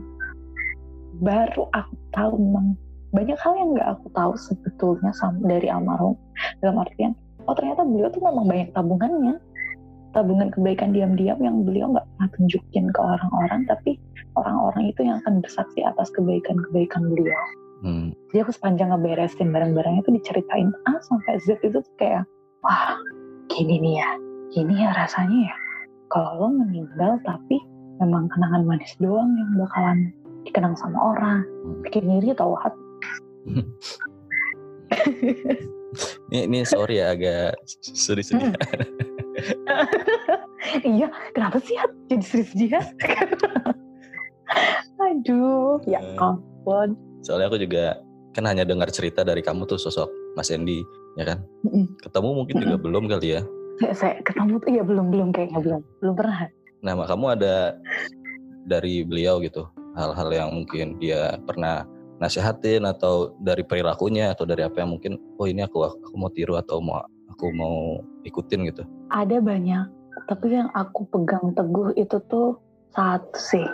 [1.22, 2.78] baru aku tahu memang
[3.12, 6.16] banyak hal yang nggak aku tahu sebetulnya sama dari almarhum
[6.64, 7.14] dalam artian
[7.48, 9.36] oh ternyata beliau tuh memang banyak tabungannya.
[10.12, 13.96] Tabungan kebaikan diam-diam yang beliau nggak pernah tunjukin ke orang-orang tapi
[14.36, 17.42] orang-orang itu yang akan bersaksi atas kebaikan-kebaikan beliau.
[17.82, 18.14] Hmm.
[18.30, 22.30] jadi aku sepanjang ngeberesin barang-barangnya itu diceritain A sampai Z itu tuh kayak
[22.62, 22.94] wah
[23.50, 24.10] gini nih ya
[24.54, 25.56] gini ya rasanya ya.
[26.14, 27.58] Kalau lo meninggal tapi
[27.98, 30.14] memang kenangan manis doang yang bakalan
[30.46, 31.42] dikenang sama orang.
[31.42, 31.82] Hmm.
[31.88, 32.76] bikin diri tau hat
[36.32, 38.56] Ini, ini sorry ya agak sedih-sedih.
[40.88, 42.82] iya kenapa sih hat jadi sedih ya
[45.02, 46.16] aduh ya Eh.
[46.20, 48.02] ampun Soalnya aku juga
[48.34, 50.82] kan hanya dengar cerita dari kamu tuh sosok Mas Endi,
[51.20, 51.44] ya kan?
[51.68, 51.86] Mm-mm.
[52.02, 53.42] Ketemu mungkin juga belum kali ya.
[53.78, 56.48] saya, saya ketemu tuh ya belum belum kayaknya belum belum pernah
[56.82, 57.56] Nama kamu ada
[58.66, 61.86] dari beliau gitu hal-hal yang mungkin dia pernah
[62.22, 66.54] nasihatin atau dari perilakunya atau dari apa yang mungkin oh ini aku aku mau tiru
[66.54, 67.02] atau mau
[67.34, 69.90] aku mau ikutin gitu ada banyak
[70.30, 72.62] tapi yang aku pegang teguh itu tuh
[72.94, 73.66] satu sih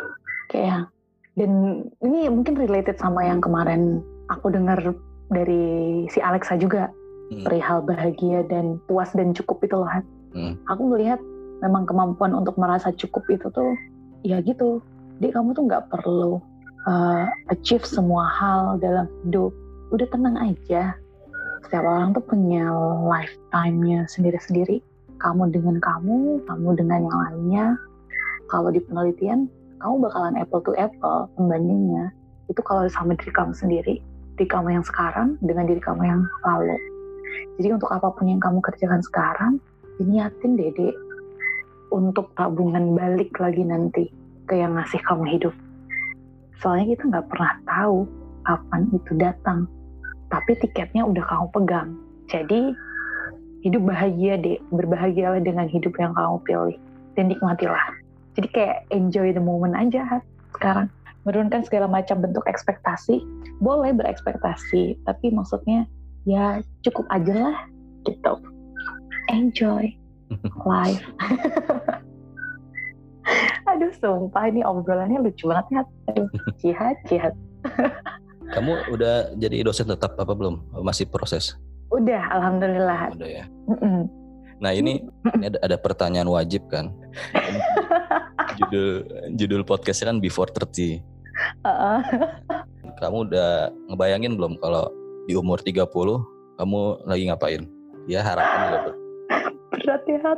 [0.48, 0.88] kayak
[1.36, 4.00] dan ini mungkin related sama yang kemarin
[4.32, 4.80] aku dengar
[5.28, 6.88] dari si Alexa juga
[7.30, 7.44] hmm.
[7.44, 9.92] perihal bahagia dan puas dan cukup itu loh
[10.32, 10.56] hmm.
[10.72, 11.20] aku melihat
[11.60, 13.76] memang kemampuan untuk merasa cukup itu tuh
[14.24, 14.80] ya gitu
[15.20, 16.40] jadi kamu tuh nggak perlu
[16.86, 19.56] uh, achieve semua hal dalam hidup
[19.90, 20.94] udah tenang aja.
[21.66, 22.70] Setiap orang tuh punya
[23.08, 24.84] lifetime-nya sendiri-sendiri.
[25.18, 27.66] Kamu dengan kamu kamu dengan yang lainnya.
[28.54, 29.50] Kalau di penelitian
[29.82, 32.14] kamu bakalan apple to apple pembandingnya.
[32.48, 33.96] Itu kalau sama diri kamu sendiri
[34.38, 36.78] diri kamu yang sekarang dengan diri kamu yang lalu.
[37.58, 39.58] Jadi untuk apa pun yang kamu kerjakan sekarang
[39.98, 40.94] diniatin dede
[41.90, 44.14] untuk tabungan balik lagi nanti
[44.46, 45.54] ke yang ngasih kamu hidup
[46.62, 47.98] Soalnya kita nggak pernah tahu
[48.46, 49.60] kapan itu datang.
[50.28, 51.90] Tapi tiketnya udah kamu pegang.
[52.28, 52.76] Jadi
[53.64, 56.78] hidup bahagia deh, berbahagialah dengan hidup yang kamu pilih
[57.16, 57.86] dan nikmatilah.
[58.38, 60.22] Jadi kayak enjoy the moment aja
[60.54, 60.88] sekarang.
[61.28, 63.20] Menurunkan segala macam bentuk ekspektasi,
[63.60, 65.84] boleh berekspektasi, tapi maksudnya
[66.24, 67.58] ya cukup aja lah
[68.08, 68.40] gitu.
[69.28, 69.92] Enjoy
[70.70, 71.04] life.
[73.76, 75.82] Aduh sumpah ini obrolannya lucu banget ya.
[76.12, 76.28] Aduh,
[76.60, 77.34] jihad, jihad.
[78.56, 80.64] Kamu udah jadi dosen tetap apa belum?
[80.80, 81.60] Masih proses?
[81.92, 83.12] Udah, alhamdulillah.
[83.16, 83.46] Udah ya.
[84.58, 85.04] Nah ini,
[85.36, 86.96] ini ada, ada pertanyaan wajib kan.
[88.58, 89.06] judul
[89.36, 91.04] judul podcastnya kan Before 30.
[91.64, 92.00] Uh -uh.
[92.98, 94.90] Kamu udah ngebayangin belum kalau
[95.30, 95.86] di umur 30
[96.58, 97.62] kamu lagi ngapain?
[98.08, 98.92] Ya harapan gitu.
[99.76, 100.32] Berat ya.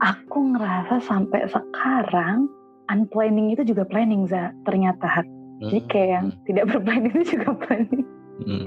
[0.00, 2.48] Aku ngerasa sampai sekarang
[2.88, 5.70] unplanning itu juga planning za ternyata hmm.
[5.70, 6.40] jadi kayak yang hmm.
[6.48, 8.04] tidak berplanning itu juga planning
[8.42, 8.64] hmm.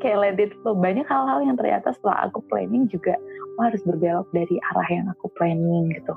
[0.00, 3.18] kayak let it flow banyak hal-hal yang ternyata setelah aku planning juga
[3.58, 6.14] oh, harus berbelok dari arah yang aku planning gitu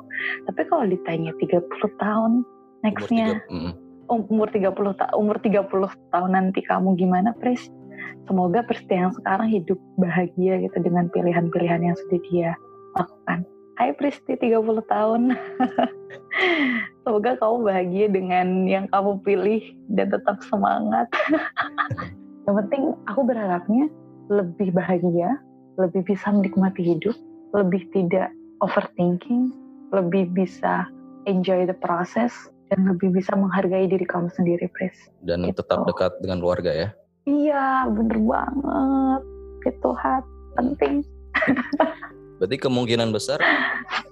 [0.47, 1.65] tapi kalau ditanya 30
[1.99, 2.32] tahun
[2.86, 3.43] nextnya
[4.07, 5.65] umur 30 tahun umur 30
[6.13, 7.67] tahun nanti kamu gimana Pris
[8.30, 12.51] semoga Pris yang sekarang hidup bahagia gitu dengan pilihan-pilihan yang sudah dia
[12.95, 13.43] lakukan
[13.80, 14.59] Hai Pristi 30
[14.91, 15.39] tahun.
[17.07, 19.63] Semoga kamu bahagia dengan yang kamu pilih
[19.95, 21.07] dan tetap semangat.
[22.43, 23.88] yang penting aku berharapnya
[24.27, 25.39] lebih bahagia,
[25.80, 27.15] lebih bisa menikmati hidup,
[27.55, 28.27] lebih tidak
[28.59, 29.55] overthinking,
[29.95, 30.84] lebih bisa
[31.23, 35.07] enjoy the process dan lebih bisa menghargai diri kamu sendiri, Pris.
[35.23, 35.63] Dan gitu.
[35.63, 36.88] tetap dekat dengan keluarga ya?
[37.23, 39.21] Iya, bener banget.
[39.71, 40.27] Itu hat
[40.59, 41.07] penting.
[42.40, 43.44] Berarti kemungkinan besar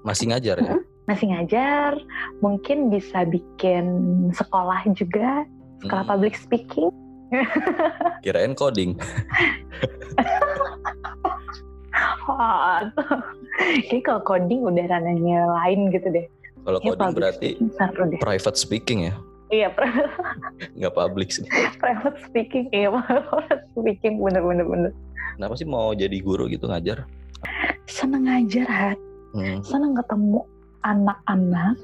[0.04, 0.76] masih ngajar ya?
[1.08, 1.96] Masih ngajar,
[2.44, 3.88] mungkin bisa bikin
[4.36, 5.48] sekolah juga,
[5.80, 6.12] sekolah hmm.
[6.12, 6.92] public speaking.
[8.28, 9.00] Kirain coding.
[13.88, 16.28] Kayaknya kalau coding udah ranahnya lain gitu deh.
[16.68, 19.16] Kalau coding berarti speaking private speaking ya?
[19.48, 19.72] Iya,
[20.76, 21.48] nggak public sih.
[21.80, 24.92] private speaking, iya private speaking bener-bener bener.
[25.40, 27.08] Kenapa sih mau jadi guru gitu ngajar?
[27.88, 29.00] Seneng ngajar hat
[29.34, 29.64] hmm.
[29.64, 30.44] seneng ketemu
[30.84, 31.76] anak-anak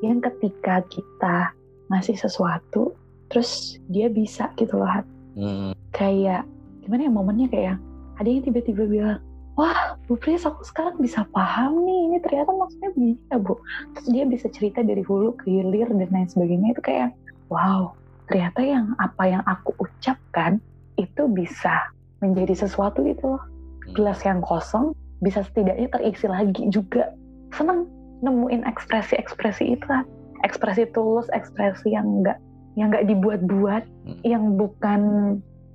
[0.00, 1.52] yang ketika kita
[1.90, 2.94] ngasih sesuatu
[3.28, 5.74] terus dia bisa gitu loh hat hmm.
[5.92, 6.46] kayak
[6.86, 7.76] gimana ya momennya kayak
[8.18, 9.20] ada yang tiba-tiba bilang
[9.58, 13.54] wah Bu Pris aku sekarang bisa paham nih ini ternyata maksudnya begini ya Bu
[13.94, 17.10] terus dia bisa cerita dari hulu ke hilir dan lain sebagainya itu kayak
[17.50, 17.92] wow
[18.30, 20.62] ternyata yang apa yang aku ucapkan
[20.98, 21.90] itu bisa
[22.22, 23.94] menjadi sesuatu gitu loh hmm.
[23.94, 27.12] gelas yang kosong bisa setidaknya terisi lagi juga.
[27.54, 27.88] Seneng
[28.22, 30.04] nemuin ekspresi-ekspresi itu kan
[30.42, 32.38] ekspresi tulus ekspresi yang enggak
[32.78, 34.22] yang enggak dibuat-buat hmm.
[34.22, 35.00] yang bukan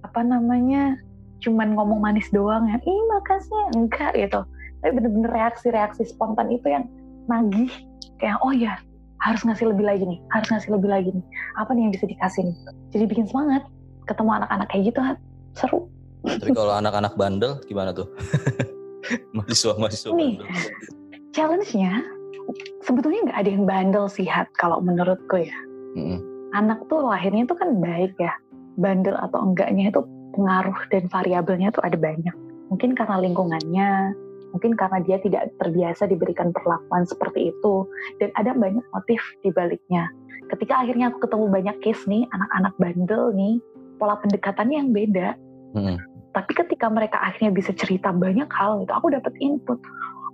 [0.04, 0.96] apa namanya
[1.44, 3.64] cuman ngomong manis doang ya ih makasih.
[3.76, 4.42] Enggak gitu.
[4.84, 6.88] Tapi bener-bener reaksi-reaksi spontan itu yang
[7.32, 7.72] nagih
[8.20, 8.80] kayak oh ya
[9.24, 11.26] harus ngasih lebih lagi nih harus ngasih lebih lagi nih.
[11.60, 12.56] Apa nih yang bisa dikasih nih?
[12.96, 13.64] Jadi bikin semangat
[14.08, 15.00] ketemu anak-anak kayak gitu
[15.56, 15.80] seru.
[16.24, 18.08] Tapi kalau anak-anak bandel gimana tuh
[19.36, 20.40] mahasiswa-mahasiswa Nih,
[21.36, 22.04] challenge-nya
[22.84, 25.58] sebetulnya nggak ada yang bandel sih hat kalau menurutku ya.
[25.96, 26.20] Hmm.
[26.54, 28.34] Anak tuh lahirnya tuh kan baik ya.
[28.78, 30.02] Bandel atau enggaknya itu
[30.34, 32.34] pengaruh dan variabelnya tuh ada banyak.
[32.74, 34.18] Mungkin karena lingkungannya,
[34.54, 37.86] mungkin karena dia tidak terbiasa diberikan perlakuan seperti itu
[38.18, 40.10] dan ada banyak motif di baliknya.
[40.50, 43.62] Ketika akhirnya aku ketemu banyak case nih anak-anak bandel nih,
[44.02, 45.30] pola pendekatannya yang beda.
[45.74, 49.80] Hmm tapi ketika mereka akhirnya bisa cerita banyak hal itu aku dapat input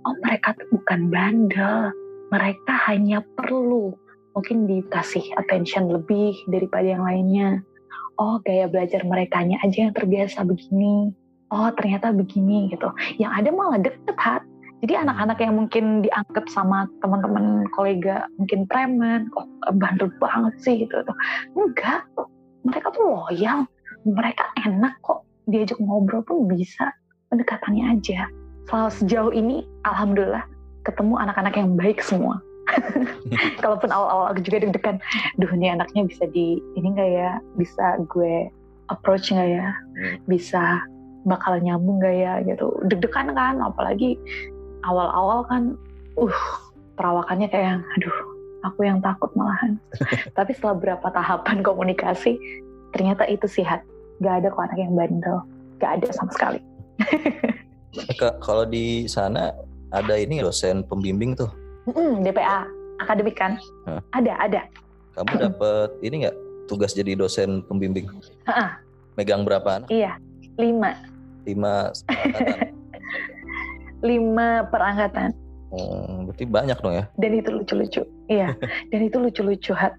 [0.08, 1.92] oh mereka tuh bukan bandel
[2.30, 3.92] mereka hanya perlu
[4.34, 7.60] mungkin dikasih attention lebih daripada yang lainnya.
[8.20, 11.10] Oh, gaya belajar merekanya aja yang terbiasa begini.
[11.50, 12.92] Oh, ternyata begini gitu.
[13.18, 14.42] Yang ada malah deket hat.
[14.80, 19.44] Jadi anak-anak yang mungkin dianggap sama teman-teman kolega mungkin preman, kok
[19.76, 21.16] bandel banget sih gitu tuh.
[21.52, 22.08] Enggak,
[22.64, 23.68] mereka tuh loyal,
[24.08, 26.92] mereka enak kok diajak ngobrol pun bisa
[27.32, 28.28] pendekatannya aja.
[28.68, 30.44] Soal sejauh ini, alhamdulillah
[30.84, 32.40] ketemu anak-anak yang baik semua.
[33.62, 35.02] Kalaupun awal-awal aku juga deg-degan,
[35.40, 38.46] duh ini anaknya bisa di ini enggak ya, bisa gue
[38.92, 40.16] approach nggak ya, hmm.
[40.30, 40.82] bisa
[41.26, 42.70] bakal nyambung gak ya gitu.
[42.86, 44.16] Deg-degan kan, apalagi
[44.84, 45.62] awal-awal kan
[46.16, 46.40] uh
[47.00, 48.16] perawakannya kayak aduh
[48.68, 49.80] aku yang takut malahan
[50.38, 52.36] tapi setelah berapa tahapan komunikasi
[52.92, 53.80] ternyata itu sihat
[54.20, 55.38] gak ada kok anak yang bandel
[55.80, 56.60] gak ada sama sekali
[58.44, 59.52] kalau di sana
[59.90, 61.50] ada ini dosen pembimbing tuh
[61.90, 62.68] mm, DPA
[63.02, 63.58] akademik kan
[63.88, 64.00] huh?
[64.14, 64.60] ada ada
[65.18, 66.36] kamu dapat ini nggak
[66.70, 68.06] tugas jadi dosen pembimbing
[68.46, 68.70] uh-uh.
[69.18, 70.14] megang berapa anak iya
[70.60, 70.94] lima
[71.48, 71.90] lima
[74.00, 75.30] lima perangkatan.
[75.70, 77.04] Hmm, berarti banyak dong ya?
[77.14, 78.56] Dan itu lucu-lucu, iya.
[78.90, 79.94] Dan itu lucu-lucu hat.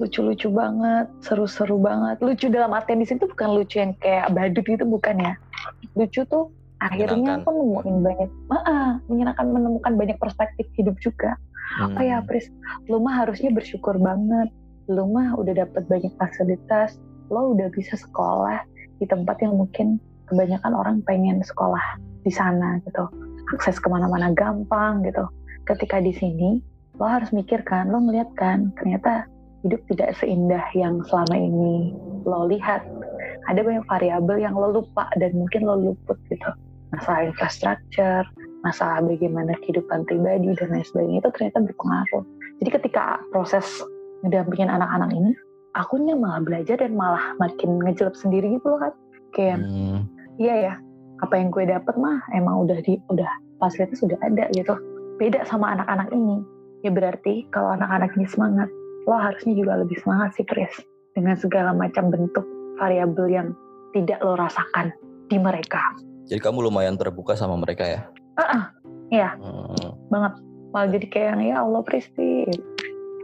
[0.00, 2.20] Lucu-lucu banget, seru-seru banget.
[2.24, 5.34] Lucu dalam artian di situ bukan lucu yang kayak badut itu bukan ya.
[5.98, 6.48] Lucu tuh
[6.82, 11.36] akhirnya aku nemuin banyak, ah, menyenangkan menemukan banyak perspektif hidup juga.
[11.78, 11.96] Hmm.
[11.96, 12.48] Oh ya, Pris,
[12.88, 14.50] lu mah harusnya bersyukur banget.
[14.90, 16.98] Lu mah udah dapet banyak fasilitas.
[17.30, 18.60] Lo udah bisa sekolah
[18.98, 21.82] di tempat yang mungkin kebanyakan orang pengen sekolah
[22.22, 23.04] di sana gitu
[23.52, 25.26] akses ke mana-mana gampang gitu
[25.68, 26.62] ketika di sini
[26.96, 29.28] lo harus mikirkan lo melihat kan ternyata
[29.62, 31.94] hidup tidak seindah yang selama ini
[32.26, 32.82] lo lihat.
[33.50, 36.50] Ada banyak variabel yang lo lupa dan mungkin lo luput gitu.
[36.94, 38.26] Masalah infrastruktur
[38.62, 42.24] masalah bagaimana kehidupan pribadi dan lain sebagainya itu ternyata berpengaruh.
[42.62, 43.66] Jadi ketika proses
[44.22, 45.34] ngedampingin anak-anak ini
[45.74, 48.94] akunya malah belajar dan malah makin ngejelep sendiri gitu loh kan
[49.34, 50.06] kayak hmm.
[50.38, 50.74] iya ya
[51.24, 54.78] apa yang gue dapet mah emang udah di udah fasilitas sudah ada gitu.
[55.18, 56.42] Beda sama anak-anak ini.
[56.82, 58.70] Ya berarti kalau anak-anak ini semangat
[59.06, 60.72] lo harusnya juga lebih semangat sih Chris
[61.12, 62.46] dengan segala macam bentuk
[62.78, 63.48] variabel yang
[63.92, 64.94] tidak lo rasakan
[65.28, 65.80] di mereka.
[66.30, 68.00] Jadi kamu lumayan terbuka sama mereka ya?
[68.38, 68.64] Ah uh-uh,
[69.12, 69.30] iya.
[69.36, 69.92] Hmm.
[70.08, 70.32] banget.
[70.72, 72.48] Malah jadi kayak ya Allah Pristi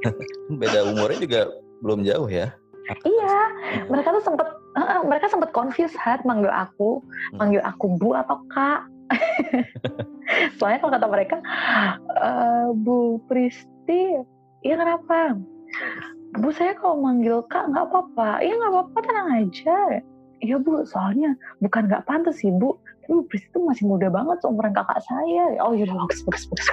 [0.61, 1.41] beda umurnya juga
[1.81, 2.53] belum jauh ya.
[3.05, 3.37] Iya.
[3.89, 7.01] Mereka tuh sempet uh, mereka sempat confuse hat manggil aku.
[7.33, 7.39] Hmm.
[7.41, 8.85] manggil aku bu atau kak?
[10.61, 11.37] Soalnya kalau kata mereka
[12.13, 12.31] e,
[12.77, 14.21] bu Pristi
[14.61, 15.41] iya kenapa
[16.39, 18.45] bu saya kalau manggil kak nggak apa-apa.
[18.45, 19.79] Iya nggak apa-apa tenang aja.
[20.45, 22.77] Iya bu soalnya bukan nggak pantas sih bu.
[23.05, 25.57] Tapi bu Pristi itu masih muda banget seumuran kakak saya.
[25.65, 26.69] Oh yaudah bagus bagus bagus.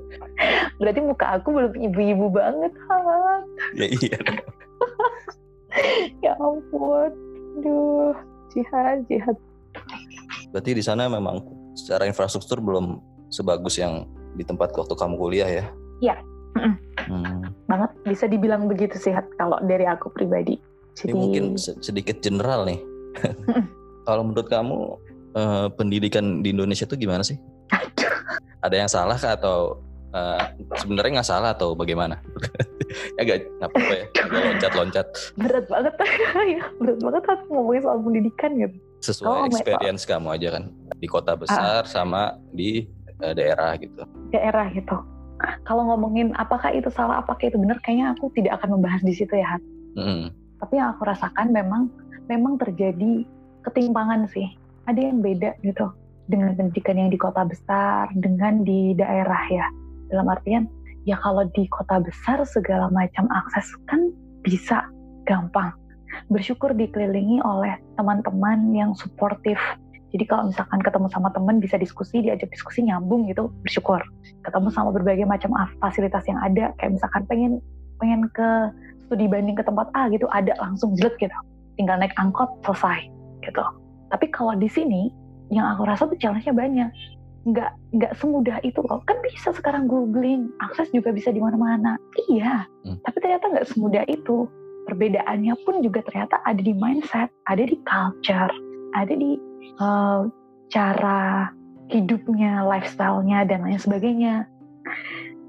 [0.80, 2.98] Berarti muka aku belum ibu-ibu banget ha
[3.76, 4.18] ya iya
[6.24, 7.12] ya ampun.
[7.60, 8.16] Aduh
[8.56, 9.36] jihad jihad.
[10.50, 11.44] Berarti di sana memang
[11.76, 15.66] secara infrastruktur belum sebagus yang di tempat waktu kamu kuliah ya?
[16.02, 16.33] Iya
[16.64, 17.42] hmm.
[17.68, 20.58] banget bisa dibilang begitu sehat kalau dari aku pribadi
[20.96, 21.12] Jadi...
[21.12, 22.80] ini mungkin sedikit general nih
[24.08, 24.76] kalau menurut kamu
[25.36, 27.36] eh, pendidikan di Indonesia itu gimana sih
[28.64, 29.84] ada yang salah kah atau
[30.16, 30.42] uh,
[30.80, 32.16] sebenarnya nggak salah atau bagaimana?
[33.20, 35.06] ya gak nggak apa-apa ya, loncat-loncat.
[35.36, 35.94] Berat banget
[36.56, 38.76] ya, berat banget aku ngomongin soal pendidikan gitu.
[39.04, 40.64] Sesuai oh, experience kamu aja kan
[40.96, 42.88] di kota besar uh, sama di
[43.20, 44.00] uh, daerah gitu.
[44.32, 44.96] Daerah gitu.
[45.64, 49.34] Kalau ngomongin apakah itu salah, apakah itu benar, kayaknya aku tidak akan membahas di situ
[49.34, 49.58] ya,
[49.94, 50.34] Mm.
[50.58, 51.86] Tapi yang aku rasakan memang
[52.26, 53.22] memang terjadi
[53.62, 54.50] ketimpangan sih.
[54.90, 55.86] Ada yang beda gitu
[56.26, 59.66] dengan pendidikan yang di kota besar dengan di daerah ya
[60.08, 60.64] dalam artian
[61.04, 64.08] ya kalau di kota besar segala macam akses kan
[64.40, 64.88] bisa
[65.28, 65.72] gampang
[66.32, 69.60] bersyukur dikelilingi oleh teman-teman yang suportif
[70.14, 73.98] jadi kalau misalkan ketemu sama teman bisa diskusi diajak diskusi nyambung gitu bersyukur.
[74.46, 75.50] Ketemu sama berbagai macam
[75.82, 76.70] fasilitas yang ada.
[76.78, 77.52] Kayak misalkan pengen
[77.98, 78.70] pengen ke
[79.10, 81.34] studi banding ke tempat A gitu ada langsung jelet gitu.
[81.74, 83.10] Tinggal naik angkot selesai
[83.42, 83.66] gitu.
[84.14, 85.10] Tapi kalau di sini
[85.50, 86.88] yang aku rasa tuh challenge-nya banyak.
[87.50, 89.02] Nggak nggak semudah itu loh.
[89.10, 91.98] Kan bisa sekarang googling akses juga bisa di mana-mana.
[92.30, 93.02] Iya hmm.
[93.02, 94.46] tapi ternyata nggak semudah itu.
[94.84, 98.52] Perbedaannya pun juga ternyata ada di mindset ada di culture
[98.94, 99.40] ada di
[99.80, 100.28] uh,
[100.72, 101.50] cara
[101.92, 104.48] hidupnya lifestyle-nya dan lain sebagainya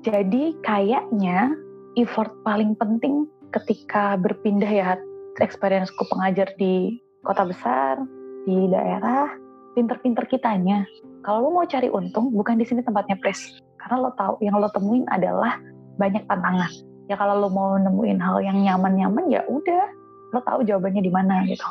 [0.03, 1.55] jadi kayaknya
[1.95, 4.89] effort paling penting ketika berpindah ya
[5.39, 8.03] experienceku pengajar di kota besar
[8.45, 9.32] di daerah
[9.74, 10.86] pinter-pinter kitanya
[11.26, 13.57] kalau lo mau cari untung, bukan di sini tempatnya pres.
[13.82, 15.57] Karena lo tahu yang lo temuin adalah
[15.97, 16.70] banyak tantangan.
[17.05, 19.86] ya kalau lo mau nemuin hal yang nyaman-nyaman ya udah
[20.34, 21.61] lo tahu jawabannya di mana gitu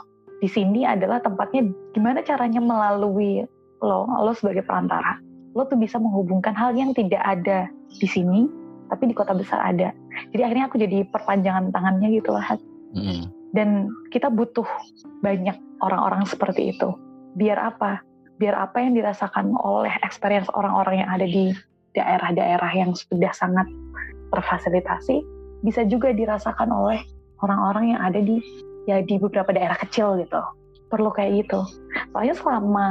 [0.45, 3.49] di sini adalah tempatnya gimana caranya melalui
[3.80, 5.16] lo lo sebagai perantara
[5.57, 8.45] lo tuh bisa menghubungkan hal yang tidak ada di sini
[8.92, 9.97] tapi di kota besar ada.
[10.30, 12.45] Jadi akhirnya aku jadi perpanjangan tangannya gitu lah
[12.95, 13.26] Mm.
[13.51, 14.62] dan kita butuh
[15.18, 16.95] banyak orang-orang seperti itu.
[17.34, 17.99] Biar apa?
[18.38, 21.51] Biar apa yang dirasakan oleh experience orang-orang yang ada di
[21.99, 23.66] daerah-daerah yang sudah sangat
[24.30, 25.26] terfasilitasi
[25.66, 27.03] bisa juga dirasakan oleh
[27.42, 28.38] orang-orang yang ada di
[28.85, 30.41] ya di beberapa daerah kecil gitu
[30.89, 31.61] perlu kayak gitu
[32.12, 32.87] soalnya selama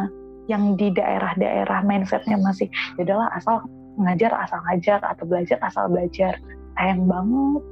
[0.52, 2.68] yang di daerah-daerah mindsetnya masih
[3.00, 3.64] ya udahlah asal
[3.96, 6.36] ngajar asal ngajar atau belajar asal belajar
[6.76, 7.64] sayang banget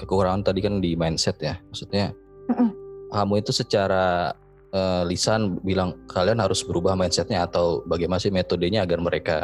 [0.00, 1.60] Kekurangan tadi kan di mindset ya.
[1.68, 2.16] Maksudnya
[2.48, 2.70] Mm-mm.
[3.12, 4.32] kamu itu secara
[4.72, 9.36] eh, lisan bilang kalian harus berubah mindsetnya atau bagaimana sih metodenya agar mereka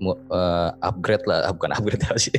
[0.00, 2.36] eh, upgrade lah, ah, bukan upgrade lah sih,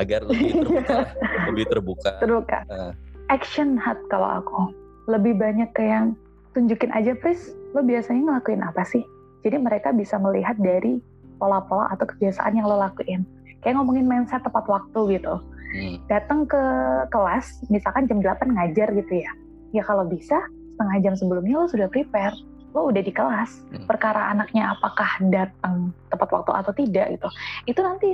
[0.00, 0.98] agar lebih terbuka,
[1.52, 2.12] lebih terbuka.
[2.24, 2.92] terbuka Eh.
[3.28, 4.60] Action hat kalau aku.
[5.06, 6.18] Lebih banyak ke yang
[6.56, 9.04] tunjukin aja please lo biasanya ngelakuin apa sih?
[9.46, 10.98] Jadi mereka bisa melihat dari
[11.38, 13.22] pola-pola atau kebiasaan yang lo lakuin.
[13.62, 15.36] Kayak ngomongin mindset tepat waktu gitu.
[15.66, 15.98] Hmm.
[16.06, 16.62] datang ke
[17.10, 19.32] kelas misalkan jam 8 ngajar gitu ya.
[19.74, 20.38] Ya kalau bisa
[20.72, 22.32] setengah jam sebelumnya lo sudah prepare.
[22.72, 23.60] Lo udah di kelas.
[23.74, 23.84] Hmm.
[23.84, 27.28] perkara anaknya apakah datang tepat waktu atau tidak gitu.
[27.68, 28.08] Itu nanti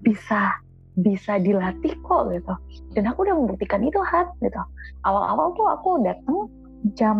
[0.00, 0.60] bisa
[0.98, 2.54] bisa dilatih kok gitu.
[2.96, 4.58] Dan aku udah membuktikan itu hat gitu.
[5.06, 6.50] Awal-awal tuh aku datang
[6.96, 7.18] jam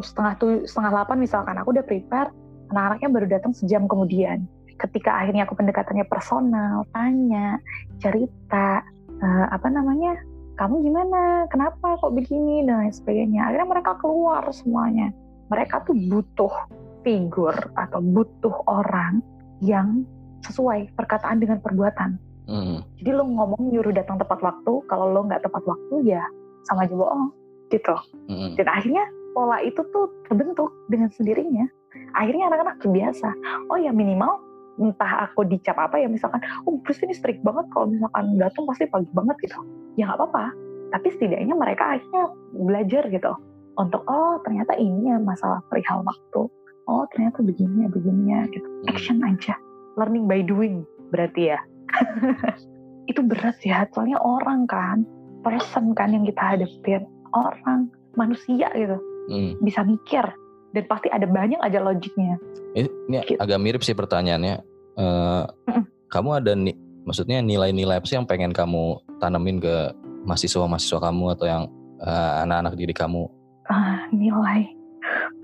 [0.00, 2.30] setengah tuh setengah delapan misalkan aku udah prepare
[2.70, 4.48] anak-anaknya baru datang sejam kemudian.
[4.80, 7.60] Ketika akhirnya aku pendekatannya personal tanya
[8.00, 8.82] cerita
[9.20, 10.16] eh, apa namanya
[10.56, 11.48] kamu gimana?
[11.48, 12.64] Kenapa kok begini?
[12.64, 13.50] dan lain sebagainya.
[13.50, 15.10] Akhirnya mereka keluar semuanya.
[15.52, 16.54] Mereka tuh butuh
[17.02, 19.20] figur atau butuh orang
[19.60, 20.06] yang
[20.42, 22.18] sesuai perkataan dengan perbuatan
[22.52, 22.84] Hmm.
[23.00, 26.20] jadi lo ngomong nyuruh datang tepat waktu, kalau lo nggak tepat waktu ya
[26.68, 27.32] sama aja bohong
[27.72, 27.96] gitu.
[28.28, 28.52] Hmm.
[28.60, 31.64] Dan akhirnya pola itu tuh terbentuk dengan sendirinya.
[32.12, 33.32] Akhirnya anak-anak terbiasa.
[33.72, 34.36] Oh ya minimal
[34.76, 38.84] entah aku dicap apa ya misalkan, oh Bruce ini strict banget kalau misalkan datang pasti
[38.88, 39.56] pagi banget gitu.
[39.96, 40.44] Ya nggak apa-apa.
[40.92, 43.32] Tapi setidaknya mereka akhirnya belajar gitu
[43.80, 46.52] untuk oh ternyata ini ya masalah perihal waktu.
[46.84, 48.68] Oh ternyata begini ya begini ya gitu.
[48.92, 49.56] Action aja.
[49.96, 51.60] Learning by doing berarti ya.
[53.10, 55.02] itu berat ya soalnya orang kan
[55.42, 59.54] person kan yang kita hadapin orang manusia gitu Hmm.
[59.62, 60.26] bisa mikir
[60.74, 62.42] dan pasti ada banyak aja logiknya
[62.74, 63.38] Ini, ini Gitu.
[63.38, 64.58] agak mirip sih pertanyaannya.
[64.98, 65.86] Mm-mm.
[66.10, 66.74] kamu ada nih,
[67.06, 69.94] maksudnya nilai-nilai apa sih yang pengen kamu tanemin ke
[70.26, 71.62] mahasiswa-mahasiswa kamu atau yang
[72.02, 73.30] eh, anak-anak didik kamu?
[73.70, 74.66] ah nilai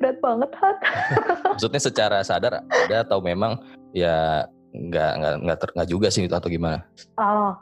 [0.03, 0.77] berat banget hat
[1.55, 3.63] Maksudnya secara sadar ada atau memang
[3.95, 4.43] ya
[4.79, 6.87] nggak nggak nggak ter- nggak juga sih itu atau gimana?
[7.19, 7.53] oh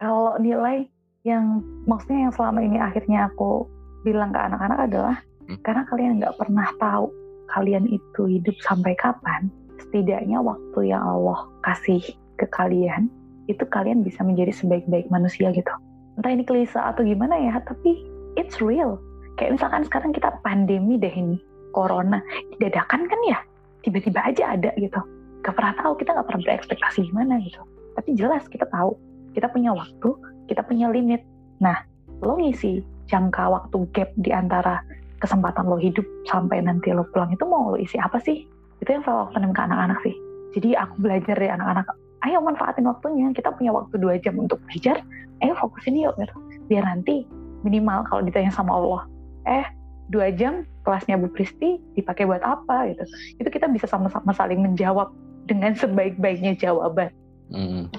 [0.00, 0.86] kalau nilai
[1.26, 3.66] yang maksudnya yang selama ini akhirnya aku
[4.06, 5.60] bilang ke anak-anak adalah Hmm.
[5.60, 7.12] karena kalian nggak pernah tahu
[7.52, 12.00] kalian itu hidup sampai kapan setidaknya waktu yang Allah kasih
[12.40, 13.12] ke kalian
[13.44, 15.68] itu kalian bisa menjadi sebaik-baik manusia gitu
[16.16, 18.08] entah ini klise atau gimana ya tapi
[18.40, 18.96] it's real
[19.36, 21.36] kayak misalkan sekarang kita pandemi deh ini
[21.76, 22.24] corona
[22.56, 23.38] dadakan kan ya
[23.84, 25.00] tiba-tiba aja ada gitu
[25.44, 27.60] gak pernah tahu kita gak pernah berekspektasi gimana gitu.
[27.94, 28.96] Tapi jelas kita tahu
[29.36, 30.08] kita punya waktu
[30.48, 31.20] kita punya limit.
[31.60, 31.84] Nah
[32.24, 32.80] lo ngisi
[33.12, 34.80] jangka waktu gap di antara
[35.20, 38.48] kesempatan lo hidup sampai nanti lo pulang itu mau lo isi apa sih?
[38.80, 40.16] Itu yang selalu aku tanam ke anak-anak sih.
[40.56, 41.86] Jadi aku belajar dari anak-anak
[42.24, 45.04] ayo manfaatin waktunya kita punya waktu dua jam untuk belajar.
[45.44, 46.34] Ayo fokusin yuk gitu.
[46.72, 47.28] Biar nanti
[47.62, 49.02] minimal kalau ditanya sama Allah
[49.44, 49.66] eh
[50.08, 52.88] dua jam kelasnya Bu Pristi dipakai buat apa?
[52.92, 53.04] Gitu.
[53.40, 55.12] Itu kita bisa sama-sama saling menjawab
[55.44, 57.10] dengan sebaik-baiknya jawaban
[57.52, 57.92] Hmm.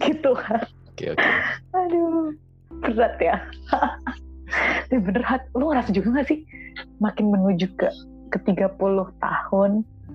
[0.00, 0.32] gitu
[0.90, 1.28] Oke oke.
[1.72, 2.32] aduh
[2.80, 3.36] berat ya
[4.90, 5.22] Tapi bener
[5.54, 6.42] lu ngerasa juga gak sih
[6.98, 7.86] makin menuju ke
[8.30, 8.74] ke 30
[9.20, 9.70] tahun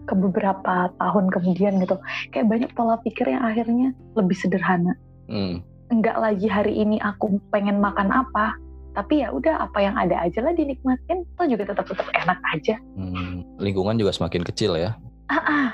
[0.06, 1.96] ke beberapa tahun kemudian gitu
[2.30, 4.94] kayak banyak pola pikir yang akhirnya lebih sederhana
[5.26, 5.62] Hmm.
[5.90, 8.54] enggak lagi hari ini aku pengen makan apa
[8.94, 12.78] tapi ya udah apa yang ada aja lah dinikmatin tuh juga tetap tetap enak aja
[12.94, 13.42] Hmm.
[13.58, 14.94] Lingkungan juga semakin kecil ya.
[15.32, 15.68] Ah, ah.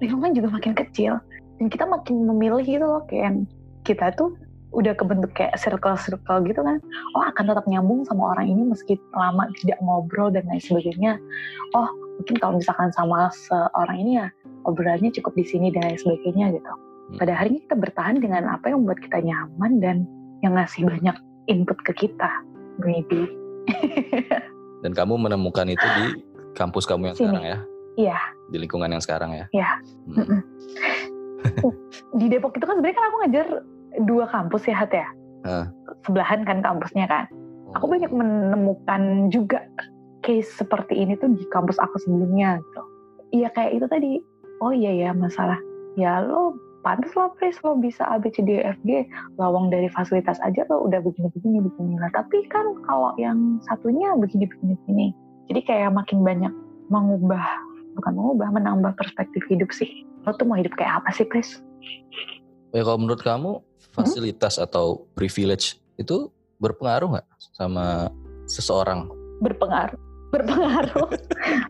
[0.00, 1.20] Lingkungan juga makin kecil.
[1.60, 3.46] Dan kita makin memilih gitu loh kayak
[3.86, 4.34] kita tuh
[4.74, 6.82] udah kebentuk kayak circle-circle gitu kan.
[7.14, 11.16] Oh akan tetap nyambung sama orang ini meski lama tidak ngobrol dan lain sebagainya.
[11.78, 11.88] Oh
[12.18, 14.26] mungkin kalau misalkan sama seorang ini ya
[14.66, 16.72] obrolannya cukup di sini dan lain sebagainya gitu.
[17.20, 19.96] Pada akhirnya kita bertahan dengan apa yang membuat kita nyaman dan
[20.42, 22.30] yang ngasih banyak input ke kita.
[22.80, 23.30] Maybe.
[24.84, 26.06] Dan kamu menemukan itu di
[26.52, 27.24] kampus kamu yang Sini.
[27.24, 27.58] sekarang ya?
[27.94, 28.18] Iya.
[28.50, 29.46] Di lingkungan yang sekarang ya?
[29.54, 29.70] Iya.
[30.10, 30.40] Hmm.
[32.20, 33.46] di Depok itu kan sebenarnya kan aku ngajar
[34.08, 35.08] dua kampus ya Hat ya.
[35.44, 35.66] Hah.
[36.08, 37.24] Sebelahan kan kampusnya kan.
[37.78, 39.66] Aku banyak menemukan juga
[40.24, 42.82] case seperti ini tuh di kampus aku sebelumnya gitu.
[43.34, 44.12] Iya kayak itu tadi.
[44.62, 45.58] Oh iya ya masalah.
[45.98, 49.08] Ya lo pantas lah Pris lo bisa A, B, C, D, E, F, G.
[49.40, 52.12] Lawang dari fasilitas aja lo udah begini-begini begini lah.
[52.12, 55.12] Tapi kan kalau yang satunya begini-begini.
[55.50, 56.52] Jadi kayak makin banyak
[56.88, 57.44] mengubah,
[57.94, 60.06] bukan mengubah, menambah perspektif hidup sih.
[60.26, 61.62] Lo tuh mau hidup kayak apa sih Pris?
[62.74, 63.62] Ya kalau menurut kamu
[63.94, 66.28] fasilitas atau privilege itu
[66.58, 68.10] berpengaruh nggak sama
[68.50, 69.06] seseorang?
[69.40, 69.98] Berpengaruh.
[70.34, 71.06] Berpengaruh.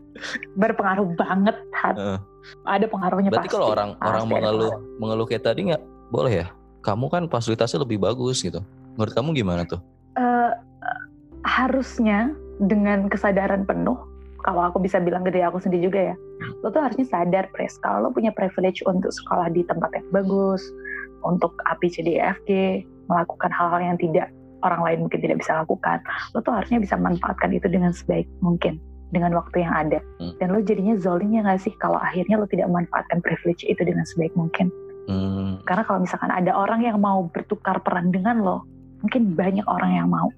[0.61, 1.57] berpengaruh banget.
[1.77, 1.97] Hat.
[2.01, 2.19] Heeh.
[2.65, 3.57] Ada pengaruhnya Berarti pasti.
[3.57, 5.01] kalau orang Pasti orang mengeluh pengaruh.
[5.01, 6.47] mengeluh kayak tadi nggak boleh ya?
[6.85, 8.61] Kamu kan fasilitasnya lebih bagus gitu.
[8.97, 9.81] Menurut kamu gimana tuh?
[10.17, 10.53] Eh,
[11.45, 13.99] harusnya dengan kesadaran penuh
[14.45, 16.17] kalau aku bisa bilang ke diri aku sendiri juga ya.
[16.61, 17.81] Lo tuh harusnya sadar pres.
[17.81, 20.61] Kalau lo punya privilege untuk sekolah di tempat yang bagus
[21.25, 24.29] untuk A, B, C, D, E, melakukan hal-hal yang tidak
[24.65, 26.01] orang lain mungkin tidak bisa lakukan
[26.33, 28.81] lo tuh harusnya bisa manfaatkan itu dengan sebaik mungkin
[29.13, 30.01] dengan waktu yang ada.
[30.19, 30.35] Hmm.
[30.43, 31.75] dan lo jadinya zolimnya nggak sih?
[31.79, 34.75] Kalau akhirnya lo tidak memanfaatkan privilege itu dengan sebaik mungkin.
[35.07, 38.67] Hmm, karena kalau misalkan ada orang yang mau bertukar peran dengan lo
[39.05, 40.33] mungkin banyak orang yang mau.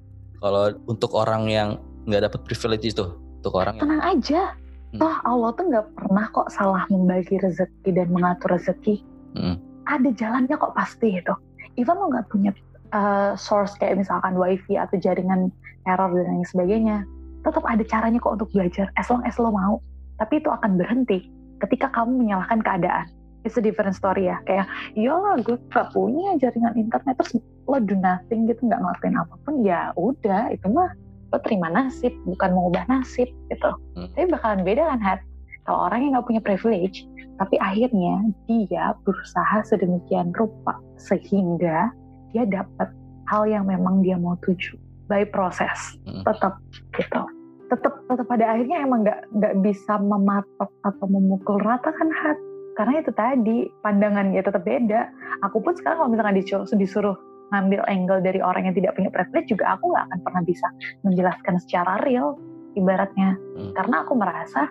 [0.45, 1.69] Kalau untuk orang yang
[2.05, 3.07] nggak dapat privilege itu,
[3.47, 4.43] untuk orang yang tenang aja.
[4.91, 4.99] Hmm.
[4.99, 9.07] Toh Allah tuh nggak pernah kok salah membagi rezeki dan mengatur rezeki.
[9.39, 9.63] Hmm.
[9.87, 11.35] Ada jalannya kok pasti itu.
[11.79, 12.51] Even lo nggak punya
[12.91, 15.55] uh, source kayak misalkan wifi atau jaringan
[15.87, 17.07] error dan lain sebagainya,
[17.47, 18.91] tetap ada caranya kok untuk belajar.
[18.99, 19.79] As long as lo mau.
[20.19, 21.31] Tapi itu akan berhenti
[21.63, 23.07] ketika kamu menyalahkan keadaan.
[23.47, 24.43] It's a different story ya.
[24.43, 24.67] Kayak,
[24.99, 29.55] iyalah gue gak punya jaringan internet terus lo do nothing gitu nggak ngelakuin apa pun
[29.67, 30.91] ya udah itu mah
[31.35, 33.71] lo terima nasib bukan mengubah nasib gitu.
[33.99, 34.09] Hmm.
[34.15, 35.21] tapi bakalan beda kan Hat?
[35.67, 37.03] Kalau orang yang nggak punya privilege
[37.37, 41.91] tapi akhirnya dia berusaha sedemikian rupa sehingga
[42.33, 42.89] dia dapat
[43.29, 44.79] hal yang memang dia mau tuju
[45.11, 46.23] by proses Hmm.
[46.23, 46.59] tetap
[46.95, 47.23] gitu.
[47.67, 52.39] Tetap tetap pada akhirnya emang nggak nggak bisa mematok atau memukul rata kan Hat?
[52.77, 55.09] Karena itu tadi pandangannya tetap beda.
[55.49, 57.17] Aku pun sekarang kalau misalkan disuruh, disuruh
[57.55, 60.67] ngambil angle dari orang yang tidak punya privilege juga aku nggak akan pernah bisa
[61.07, 62.35] menjelaskan secara real
[62.77, 63.41] ibaratnya.
[63.57, 63.73] Hmm.
[63.73, 64.69] karena aku merasa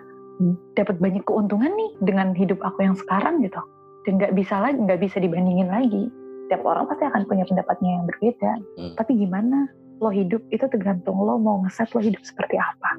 [0.78, 3.58] dapat banyak keuntungan nih dengan hidup aku yang sekarang gitu.
[4.04, 6.06] Dan nggak bisa lagi nggak bisa dibandingin lagi.
[6.46, 8.52] Tiap orang pasti akan punya pendapatnya yang berbeda.
[8.78, 8.94] Hmm.
[8.94, 9.66] tapi gimana?
[9.96, 12.90] Lo hidup itu tergantung lo mau ngeset lo hidup seperti apa.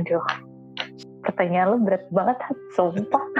[0.00, 0.24] Aduh.
[1.22, 2.40] Pertanyaan lo berat banget
[2.72, 3.24] sumpah.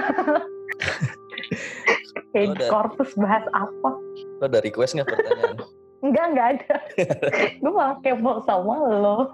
[2.31, 4.04] Kayak korpus bahas apa
[4.45, 5.57] Lo ada request nggak pertanyaan?
[6.05, 6.75] enggak enggak ada
[7.65, 9.25] gue malah kepo sama lo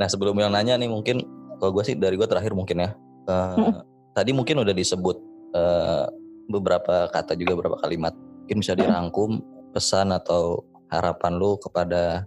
[0.00, 1.20] nah sebelum yang nanya nih mungkin
[1.60, 2.90] kalau gue sih dari gue terakhir mungkin ya.
[3.30, 3.86] Eh, Mm.
[4.18, 5.14] tadi mungkin udah disebut
[5.54, 6.04] eh,
[6.50, 8.10] beberapa kata juga beberapa kalimat.
[8.42, 9.38] Mungkin bisa dirangkum
[9.70, 12.26] pesan atau harapan lu kepada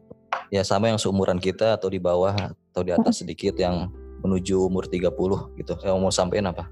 [0.55, 2.31] ya sama yang seumuran kita atau di bawah
[2.71, 3.91] atau di atas sedikit yang
[4.23, 5.11] menuju umur 30
[5.59, 5.73] gitu.
[5.83, 6.71] Yang mau sampein apa?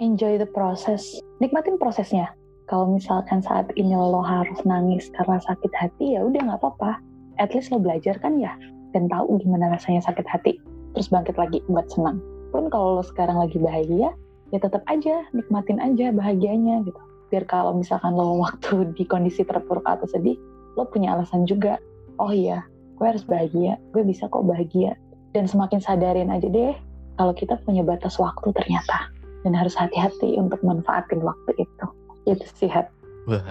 [0.00, 2.32] enjoy the process nikmatin prosesnya
[2.70, 7.02] kalau misalkan saat ini lo harus nangis karena sakit hati ya udah nggak apa-apa.
[7.42, 8.54] At least lo belajar kan ya
[8.94, 10.62] dan tahu gimana rasanya sakit hati.
[10.94, 12.22] Terus bangkit lagi buat senang.
[12.54, 14.14] Pun kalau lo sekarang lagi bahagia
[14.54, 17.00] ya tetap aja nikmatin aja bahagianya gitu.
[17.34, 20.38] Biar kalau misalkan lo waktu di kondisi terpuruk atau sedih
[20.78, 21.82] lo punya alasan juga
[22.22, 22.62] oh iya
[23.02, 24.94] gue harus bahagia gue bisa kok bahagia.
[25.34, 26.74] Dan semakin sadarin aja deh
[27.18, 29.10] kalau kita punya batas waktu ternyata.
[29.42, 31.86] Dan harus hati-hati untuk manfaatin waktu itu.
[32.28, 32.88] Itu sih, Hat.
[33.28, 33.40] Wah.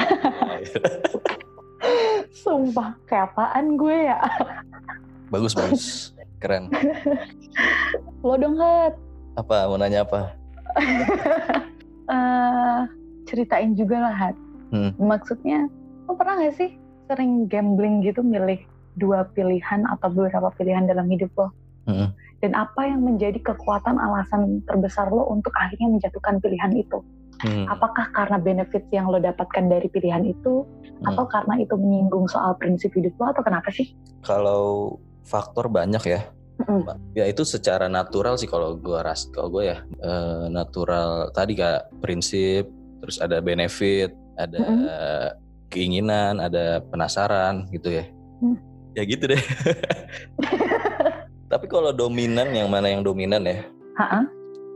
[2.44, 4.20] Sumpah, kayak apaan gue ya?
[5.30, 6.14] bagus bagus.
[6.42, 6.74] Keren.
[8.26, 8.98] Lo dong, Hat.
[9.38, 10.34] Apa mau nanya apa?
[12.10, 12.82] Eh,
[13.30, 14.36] ceritain juga lah, Hat.
[14.74, 14.98] Hmm.
[14.98, 15.70] Maksudnya,
[16.10, 16.74] lo pernah gak sih
[17.06, 18.58] sering gambling gitu milih
[18.98, 21.54] dua pilihan atau beberapa pilihan dalam hidup lo?
[21.86, 22.10] Hmm.
[22.42, 26.98] Dan apa yang menjadi kekuatan alasan terbesar lo untuk akhirnya menjatuhkan pilihan itu?
[27.40, 27.72] Hmm.
[27.72, 30.68] Apakah karena benefit yang lo dapatkan dari pilihan itu,
[31.00, 31.16] Hmm.
[31.16, 33.96] atau karena itu menyinggung soal prinsip hidup lo, atau kenapa sih?
[34.28, 36.28] Kalau faktor banyak ya.
[36.60, 36.84] Mm.
[37.16, 41.88] Ya itu secara natural sih kalau gua ras kalau gue ya eh, natural tadi kayak
[42.04, 42.68] prinsip,
[43.00, 44.60] terus ada benefit, ada
[45.72, 48.06] keinginan, ada penasaran gitu ya.
[48.44, 48.60] Hmm.
[48.92, 49.40] Ya gitu deh.
[51.52, 53.64] Tapi kalau dominan yang mana yang dominan ya?
[53.96, 54.28] Ha-ha.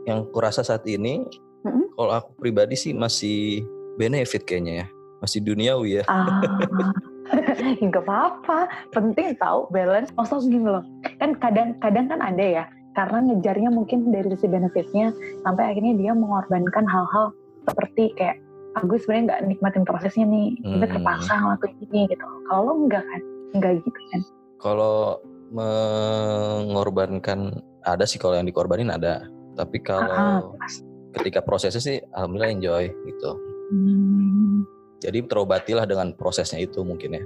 [0.07, 1.27] Yang kurasa saat ini,
[1.63, 1.85] Mm-mm.
[1.95, 3.63] kalau aku pribadi sih masih
[3.95, 4.87] benefit kayaknya ya,
[5.19, 6.03] masih duniawi ya.
[6.11, 6.91] Ah,
[7.83, 8.67] nggak apa-apa.
[8.91, 10.11] Penting tahu balance.
[10.13, 10.83] Maksudnya gini loh,
[11.23, 16.83] kan kadang-kadang kan ada ya, karena ngejarnya mungkin dari sisi benefitnya, sampai akhirnya dia mengorbankan
[16.83, 17.31] hal-hal
[17.63, 18.37] seperti kayak
[18.75, 20.81] aku sebenarnya nggak nikmatin prosesnya nih Hmm.
[20.81, 23.21] terpaksa ngelakuin ini gitu kalau lo enggak kan
[23.53, 24.21] enggak gitu kan
[24.57, 25.21] Kalau
[25.53, 27.39] mengorbankan
[27.83, 29.27] ada sih kalau yang dikorbanin ada.
[29.53, 30.73] Tapi kalau Ah, pas.
[31.13, 33.31] Ketika prosesnya sih alhamdulillah enjoy gitu.
[33.73, 34.65] Hmm.
[35.03, 37.23] Jadi terobatilah dengan prosesnya itu mungkin ya.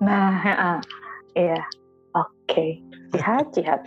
[0.00, 0.76] Nah, heeh.
[1.36, 1.62] iya.
[2.14, 2.80] Oke.
[3.12, 3.80] Jihad, jihad.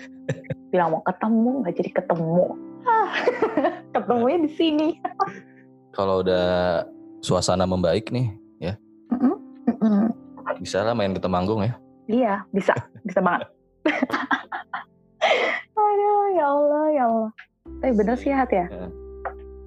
[0.74, 2.46] Bilang mau ketemu, nggak jadi ketemu.
[2.88, 3.12] Ah,
[3.94, 4.88] Ketemunya di sini.
[5.94, 6.86] Kalau udah
[7.22, 8.34] suasana membaik nih,
[9.68, 10.10] Mm-mm.
[10.58, 11.76] bisa lah main ke Temanggung ya.
[12.08, 12.74] Iya, bisa.
[13.06, 13.46] Bisa banget.
[15.78, 17.32] Aduh, ya Allah, ya Allah.
[17.84, 18.66] Tapi bener sih, Hat ya.
[18.66, 18.88] Ya.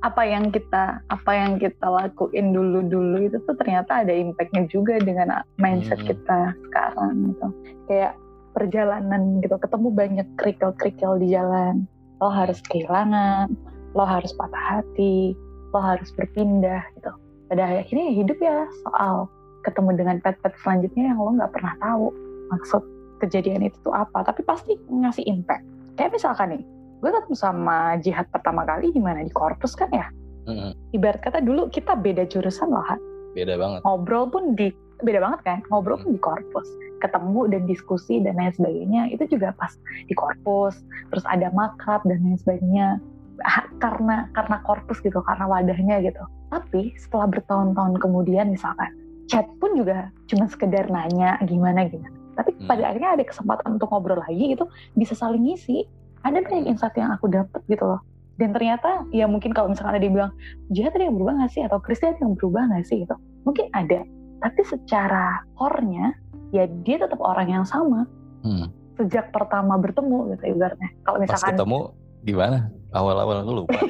[0.01, 5.45] Apa yang kita apa yang kita lakuin dulu-dulu itu tuh ternyata ada impactnya juga dengan
[5.61, 6.09] mindset Hmm.
[6.09, 7.47] kita sekarang gitu.
[7.85, 8.13] Kayak
[8.57, 11.85] perjalanan gitu, ketemu banyak kerikil-kerikil di jalan.
[12.21, 13.53] Lo harus kehilangan,
[13.93, 15.37] lo harus patah hati,
[15.73, 17.13] lo harus berpindah gitu.
[17.53, 19.29] Pada akhirnya hidup ya soal
[19.67, 22.09] ketemu dengan pet-pet selanjutnya yang lo nggak pernah tahu
[22.49, 22.83] maksud
[23.21, 24.25] kejadian itu tuh apa.
[24.25, 25.65] Tapi pasti ngasih impact.
[26.01, 26.63] Kayak misalkan nih,
[27.01, 30.07] gue ketemu sama jihad pertama kali di mana di korpus kan ya.
[30.49, 30.73] Mm-mm.
[30.93, 33.01] Ibarat kata dulu kita beda jurusan loh, Han.
[33.33, 33.81] Beda banget.
[33.87, 36.69] ngobrol pun di beda banget kan ngobrol pun di korpus
[37.01, 39.73] ketemu dan diskusi dan lain sebagainya itu juga pas
[40.05, 40.77] di korpus
[41.09, 43.01] terus ada makrab dan lain sebagainya
[43.41, 46.21] Ah, karena karena korpus gitu karena wadahnya gitu
[46.53, 48.93] tapi setelah bertahun-tahun kemudian misalkan
[49.33, 52.69] chat pun juga cuma sekedar nanya gimana gimana tapi Hmm.
[52.69, 55.89] pada akhirnya ada kesempatan untuk ngobrol lagi gitu bisa saling ngisi
[56.25, 58.01] ada banyak insight yang aku dapet gitu loh?
[58.41, 60.33] Dan ternyata ya mungkin kalau misalkan ada yang bilang
[60.73, 61.63] Jihad ada yang berubah nggak sih?
[61.65, 63.05] Atau Kristi ada yang berubah nggak sih?
[63.05, 63.17] Gitu.
[63.45, 64.01] Mungkin ada.
[64.41, 66.17] Tapi secara core-nya
[66.51, 68.09] ya dia tetap orang yang sama.
[68.41, 68.73] Hmm.
[69.01, 70.93] sejak pertama bertemu gitu ibaratnya.
[71.09, 71.81] Kalau Pas misalkan ketemu
[72.25, 72.59] gimana?
[72.93, 73.81] Awal-awal aku lupa.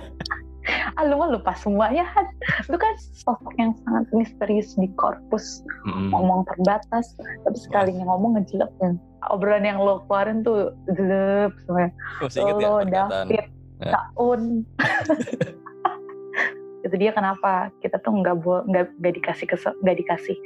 [0.96, 1.52] ah lu mah lupa.
[1.60, 2.24] Semuanya Han
[2.72, 5.60] lu kan sosok yang sangat misterius di korpus.
[5.84, 6.08] Mm-mm.
[6.12, 7.12] ngomong terbatas
[7.44, 8.72] tapi sekali ngomong ngejelek.
[8.80, 8.96] Kan
[9.28, 11.92] obrolan yang lo keluarin tuh jelek semuanya.
[12.24, 13.28] Masih inget ya lo perkataan?
[13.28, 13.96] David Ya.
[16.84, 19.46] Itu dia kenapa kita tuh nggak nggak nggak dikasih
[19.80, 20.36] nggak dikasih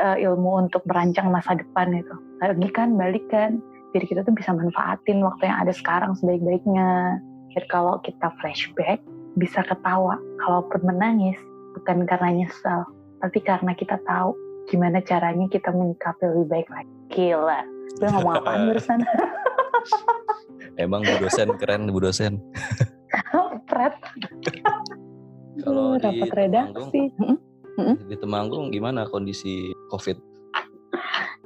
[0.00, 2.16] eh, ilmu untuk merancang masa depan itu.
[2.40, 3.60] Lagi kan balik kan
[3.92, 7.20] jadi kita tuh bisa manfaatin waktu yang ada sekarang sebaik-baiknya.
[7.52, 9.04] Dan kalau kita flashback
[9.36, 10.16] bisa ketawa.
[10.40, 11.36] Kalaupun menangis
[11.76, 12.88] bukan karena nyesal
[13.20, 14.32] tapi karena kita tahu
[14.72, 16.92] gimana caranya kita menyikapi lebih baik lagi.
[17.12, 19.00] Gila gue ngomong apaan barusan
[20.80, 22.40] Emang Bu dosen keren Bu dosen.
[23.70, 23.94] Fred
[25.60, 26.24] Kalau di
[27.78, 27.96] Mm-mm.
[28.08, 30.30] Di Temanggung gimana kondisi COVID?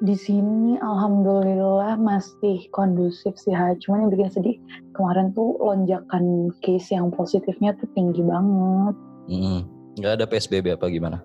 [0.03, 3.73] di sini alhamdulillah masih kondusif sih ha.
[3.79, 4.57] Cuman yang bikin sedih
[4.93, 8.95] kemarin tuh lonjakan case yang positifnya tuh tinggi banget.
[9.31, 9.61] Mm-mm.
[9.97, 11.23] Nggak ada PSBB apa gimana?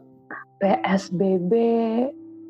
[0.62, 1.52] PSBB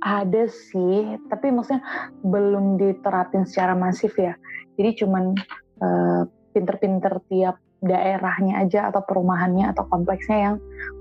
[0.01, 1.83] ada sih, tapi maksudnya
[2.23, 4.35] belum diterapin secara masif ya.
[4.79, 5.35] Jadi cuman
[5.79, 6.21] eh,
[6.51, 10.55] pinter-pinter tiap daerahnya aja atau perumahannya atau kompleksnya yang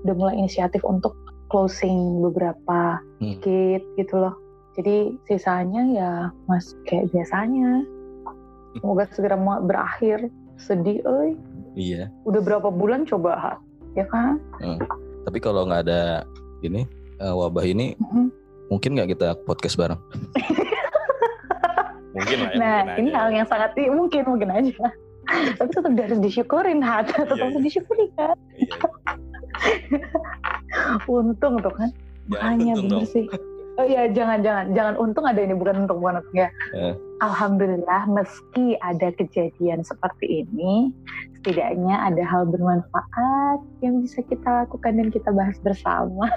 [0.07, 1.11] udah mulai inisiatif untuk
[1.51, 3.35] closing beberapa Hmm.
[3.43, 4.35] gate gitu loh.
[4.79, 6.11] Jadi sisanya ya
[6.47, 7.83] mas kayak biasanya.
[8.79, 10.29] Semoga segera mau berakhir.
[10.55, 11.35] Sedih, euy.
[11.75, 12.07] Iya.
[12.23, 13.59] Udah berapa bulan coba,
[13.95, 14.39] ya kan?
[15.23, 16.23] Tapi kalau nggak ada
[16.63, 16.83] ini
[17.19, 18.31] eh, wabah ini Mhm.
[18.69, 19.99] Mungkin nggak kita podcast bareng?
[22.15, 22.57] mungkin lah ya.
[22.57, 23.17] Nah, mungkin ini aja.
[23.21, 24.85] hal yang sangat mungkin mungkin aja.
[25.61, 27.05] Tapi tetap harus disyukurin, Ha.
[27.05, 27.65] Tetap Iya, harus iya.
[27.69, 28.37] disyukuri kan.
[28.57, 28.75] Iya,
[31.19, 31.89] Untung tuh kan.
[32.29, 33.13] Makanya untung bener dong.
[33.13, 33.25] sih.
[33.79, 36.49] Oh iya, jangan jangan jangan untung ada ini bukan untung bukan untung ya.
[36.75, 36.93] Eh.
[37.23, 40.91] Alhamdulillah meski ada kejadian seperti ini,
[41.39, 46.27] setidaknya ada hal bermanfaat yang bisa kita lakukan dan kita bahas bersama.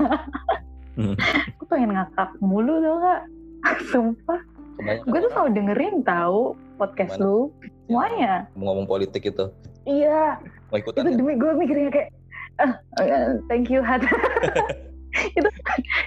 [0.92, 1.16] Hmm.
[1.56, 3.22] Aku pengen ngakak mulu tau gak?
[3.94, 4.40] Sumpah,
[4.82, 7.24] gue tuh selalu dengerin tahu podcast Gimana?
[7.24, 7.38] lu
[7.86, 8.32] semuanya.
[8.58, 9.48] ngomong politik itu
[9.82, 10.38] Iya,
[10.70, 11.18] mau itu ikutan ya?
[11.18, 12.08] demi gue mikirnya kayak,
[12.58, 12.72] ah,
[13.02, 14.02] eh, thank you Hat.
[15.38, 15.48] itu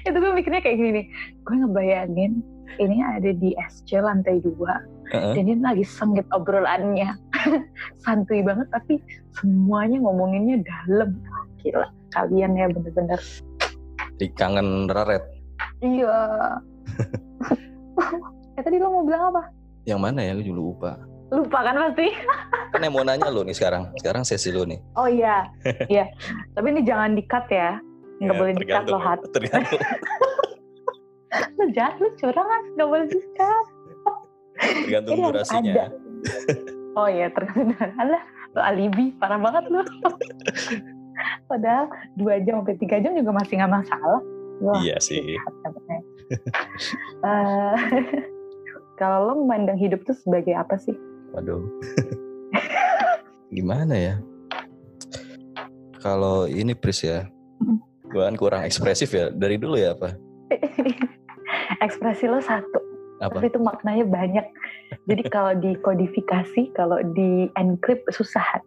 [0.03, 1.05] itu gue mikirnya kayak gini nih,
[1.43, 2.31] gue ngebayangin
[2.79, 4.81] ini ada di SC lantai dua
[5.13, 5.33] Heeh.
[5.37, 7.13] dan ini lagi sengit obrolannya
[8.03, 8.99] santuy banget tapi
[9.37, 11.15] semuanya ngomonginnya dalam
[11.61, 13.19] gila kalian ya bener-bener
[14.15, 15.23] Di kangen raret.
[15.83, 16.17] Iya.
[18.55, 19.51] Eh tadi lo mau bilang apa?
[19.83, 20.31] Yang mana ya?
[20.39, 20.91] Gue juga lupa.
[21.27, 22.07] Lupa kan pasti?
[22.71, 23.91] Kan yang mau nanya lo nih sekarang.
[23.99, 24.79] Sekarang sesi lo nih.
[24.95, 25.43] Oh iya.
[25.91, 26.07] Iya.
[26.55, 27.75] Tapi ini jangan di cut ya.
[28.23, 29.19] Nggak Ya, boleh di cut lo hat.
[29.35, 29.83] Tergantung.
[31.59, 33.67] Lo jahat lo curang kan nggak boleh di cut
[34.55, 35.85] tergantung harus durasinya ada.
[36.95, 37.75] oh iya tergantung.
[37.99, 38.23] Alah
[38.55, 39.05] lo alibi.
[39.19, 39.81] Parah banget lo
[41.45, 44.21] Padahal dua jam sampai tiga jam juga masih nggak masalah.
[44.61, 45.21] Wah, Iya sih.
[47.21, 47.75] Eh,
[48.99, 50.93] kalau lo memandang hidup tuh sebagai apa sih?
[51.33, 51.61] Waduh.
[53.55, 54.15] Gimana ya?
[55.99, 57.79] Kalau ini Pris ya, Mm.
[58.11, 59.31] gue kan kurang ekspresif ya.
[59.31, 60.11] Dari dulu ya apa?
[61.79, 62.79] Ekspresi lo satu,
[63.23, 63.39] Apa?
[63.39, 64.45] tapi itu maknanya banyak.
[65.07, 68.59] Jadi kalau dikodifikasi, kalau di encrypt susah.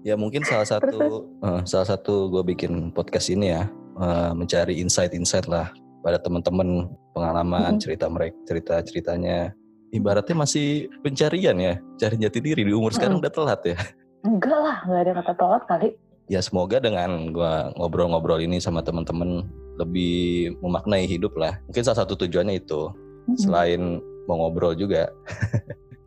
[0.00, 1.14] Ya mungkin salah satu, Terus,
[1.44, 3.68] eh, salah satu gue bikin podcast ini ya,
[4.00, 5.70] eh, mencari insight-insight lah
[6.00, 7.82] pada teman-teman pengalaman Mm-mm.
[7.82, 9.52] cerita mereka, cerita ceritanya.
[9.90, 13.28] Ibaratnya masih pencarian ya, cari jati diri di umur sekarang Mm-mm.
[13.28, 13.78] udah telat ya.
[14.28, 15.88] Enggak lah, nggak ada kata telat kali.
[16.30, 19.50] Ya semoga dengan gua ngobrol-ngobrol ini sama teman-teman
[19.82, 21.58] lebih memaknai hidup lah.
[21.66, 22.92] Mungkin salah satu tujuannya itu.
[23.36, 25.08] Selain mau ngobrol juga.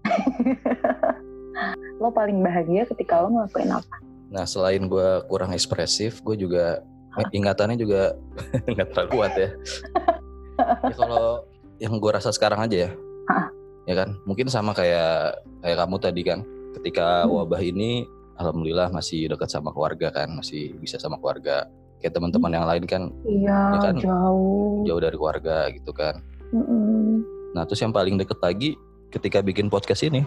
[2.02, 3.96] lo paling bahagia ketika lo ngelakuin apa?
[4.34, 6.82] Nah selain gua kurang ekspresif, gue juga
[7.32, 8.18] ingatannya juga
[8.72, 9.50] nggak terlalu kuat ya.
[10.90, 11.46] ya kalau
[11.78, 12.92] yang gue rasa sekarang aja ya,
[13.30, 13.48] Hah?
[13.86, 14.10] ya kan.
[14.26, 16.40] Mungkin sama kayak kayak kamu tadi kan.
[16.74, 17.38] Ketika Hmm.
[17.38, 18.04] wabah ini,
[18.36, 21.70] alhamdulillah masih dekat sama keluarga kan, masih bisa sama keluarga.
[22.02, 23.96] Kayak teman-teman yang lain kan Iya, Ya kan?
[23.96, 24.84] jauh.
[24.84, 26.20] jauh dari keluarga gitu kan.
[26.54, 27.26] Mm-mm.
[27.58, 28.78] Nah terus yang paling deket lagi
[29.10, 30.22] ketika bikin podcast ini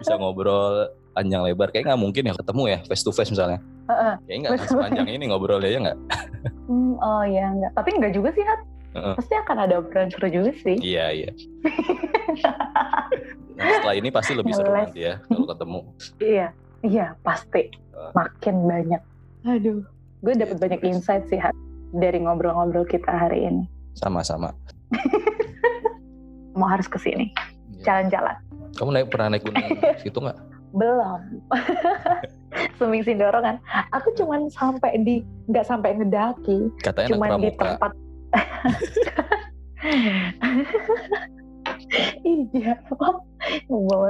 [0.00, 3.60] bisa ngobrol panjang lebar kayak nggak mungkin ya ketemu ya face to face misalnya.
[3.88, 4.14] Heeh.
[4.28, 5.98] Kayaknya nggak sepanjang ini ngobrolnya ya nggak?
[6.68, 7.72] Hmm, oh ya enggak.
[7.76, 8.60] Tapi enggak juga sih, Hat.
[8.92, 9.14] Heeh.
[9.16, 10.76] Pasti akan ada obrolan seru juga sih.
[10.80, 11.30] Iya iya.
[13.52, 15.80] Nah, setelah ini pasti lebih seru nanti ya kalau ketemu.
[16.24, 16.46] iya,
[16.82, 17.68] iya pasti.
[18.16, 19.02] Makin banyak.
[19.46, 19.84] Aduh,
[20.24, 20.90] gue dapet banyak guys.
[20.96, 21.54] insight sih, Hat.
[21.92, 23.64] Dari ngobrol-ngobrol kita hari ini.
[23.96, 24.52] Sama-sama.
[26.58, 27.32] Mau harus ke sini,
[27.80, 27.84] Iya.
[27.88, 28.36] jalan-jalan.
[28.76, 29.64] Kamu naik pernah naik gunung
[30.04, 30.38] situ nggak?
[30.72, 31.20] Belum.
[32.80, 33.56] Suming Sindoro kan.
[33.92, 36.68] Aku cuman sampai di, nggak sampai ngedaki.
[36.80, 37.92] Katanya cuman di tempat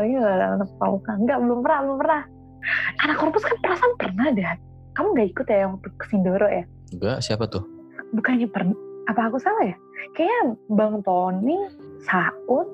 [0.03, 2.23] iya ada anak pramuka enggak belum pernah belum pernah
[3.03, 4.45] anak korpus kan perasaan pernah deh
[4.93, 7.65] kamu gak ikut ya yang waktu ke Sindoro ya Enggak, siapa tuh?
[8.13, 9.77] bukannya pernah apa aku salah ya?
[10.13, 11.59] Kayaknya Bang Tony
[12.01, 12.67] Saud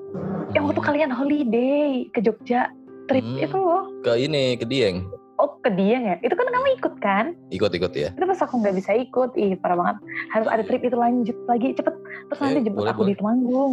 [0.51, 2.69] yang waktu Hmm, kalian holiday ke Jogja
[3.05, 3.41] trip Hmm.
[3.41, 3.85] itu loh.
[4.01, 5.05] Ke ini ke Dieng.
[5.37, 6.15] oh ke Dieng ya?
[6.19, 7.25] Itu kan kamu ikut kan?
[7.49, 8.09] Ikut-ikut ya.
[8.11, 9.29] itu pas aku nggak bisa ikut.
[9.35, 9.97] Ih parah banget.
[10.29, 11.73] Harus ada trip itu lanjut lagi.
[11.73, 11.95] Cepet.
[12.27, 13.09] Terus nanti Ayo, jemput boleh, aku boleh.
[13.09, 13.71] di Temanggung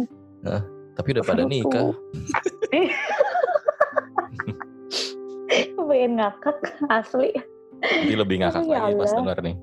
[0.95, 1.93] Tapi udah pada nikah.
[5.77, 6.57] pengen ngakak
[6.91, 7.31] asli.
[7.79, 9.55] Jadi lebih ngakak Ya lagi pas denger nih.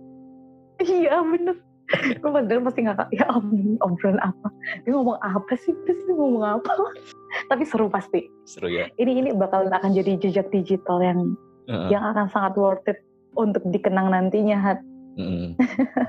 [0.81, 1.57] iya bener
[1.93, 4.49] gue padahal pasti ngakak ya ampun obrolan apa
[4.89, 6.73] dia ngomong apa sih terus dia ngomong apa
[7.53, 8.89] tapi seru pasti Seru ya.
[8.97, 11.37] ini ini bakal akan jadi jejak digital yang
[11.69, 11.89] Heeh.
[11.93, 13.01] yang akan sangat worth it
[13.35, 14.79] untuk dikenang nantinya Hat.
[15.19, 15.57] Mm-mm.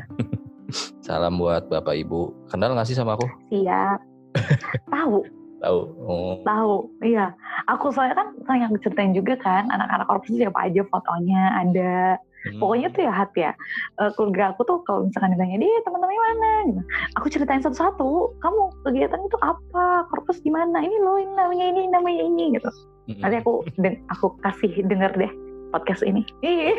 [1.06, 2.50] Salam buat Bapak Ibu.
[2.50, 3.26] Kenal nggak sih sama aku?
[3.50, 4.00] siap
[4.94, 5.24] tahu
[5.64, 5.80] Tahu.
[6.06, 6.36] Oh.
[6.46, 7.34] tahu iya
[7.66, 12.62] aku soalnya kan sayang ceritain juga kan anak-anak korpus siapa aja fotonya ada Hmm.
[12.62, 13.52] pokoknya tuh ya hat ya
[13.98, 16.82] eh, keluarga aku tuh kalau misalkan ditanya dia teman-temannya mana gitu.
[17.14, 22.22] aku ceritain satu-satu kamu kegiatan itu apa korpus gimana ini loh ini namanya ini namanya
[22.24, 22.70] ini gitu
[23.06, 23.20] Mm-mm.
[23.20, 25.32] nanti aku deng- aku kasih denger deh
[25.70, 26.72] podcast ini Ih,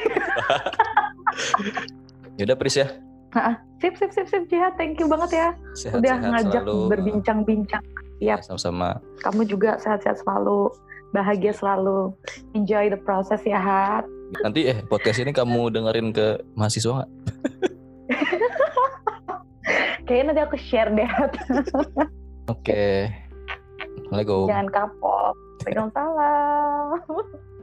[2.38, 2.86] Yaudah Pris ya.
[3.76, 6.76] sip sip sip sip Jihat thank you banget ya Sehat-sehat udah ngajak selalu.
[6.88, 7.82] berbincang-bincang
[8.16, 8.56] Ya, Siap.
[8.56, 8.96] sama-sama.
[9.20, 10.72] kamu juga sehat-sehat selalu
[11.12, 12.12] bahagia selalu
[12.52, 14.04] enjoy the process ya Hat
[14.42, 17.10] Nanti eh podcast ini kamu dengerin ke mahasiswa nggak?
[20.06, 21.10] kayaknya nanti aku share deh.
[22.46, 23.10] Oke.
[24.06, 24.46] Assalamualaikum.
[24.46, 25.34] jangan kapok
[25.66, 27.02] Waalaikumsalam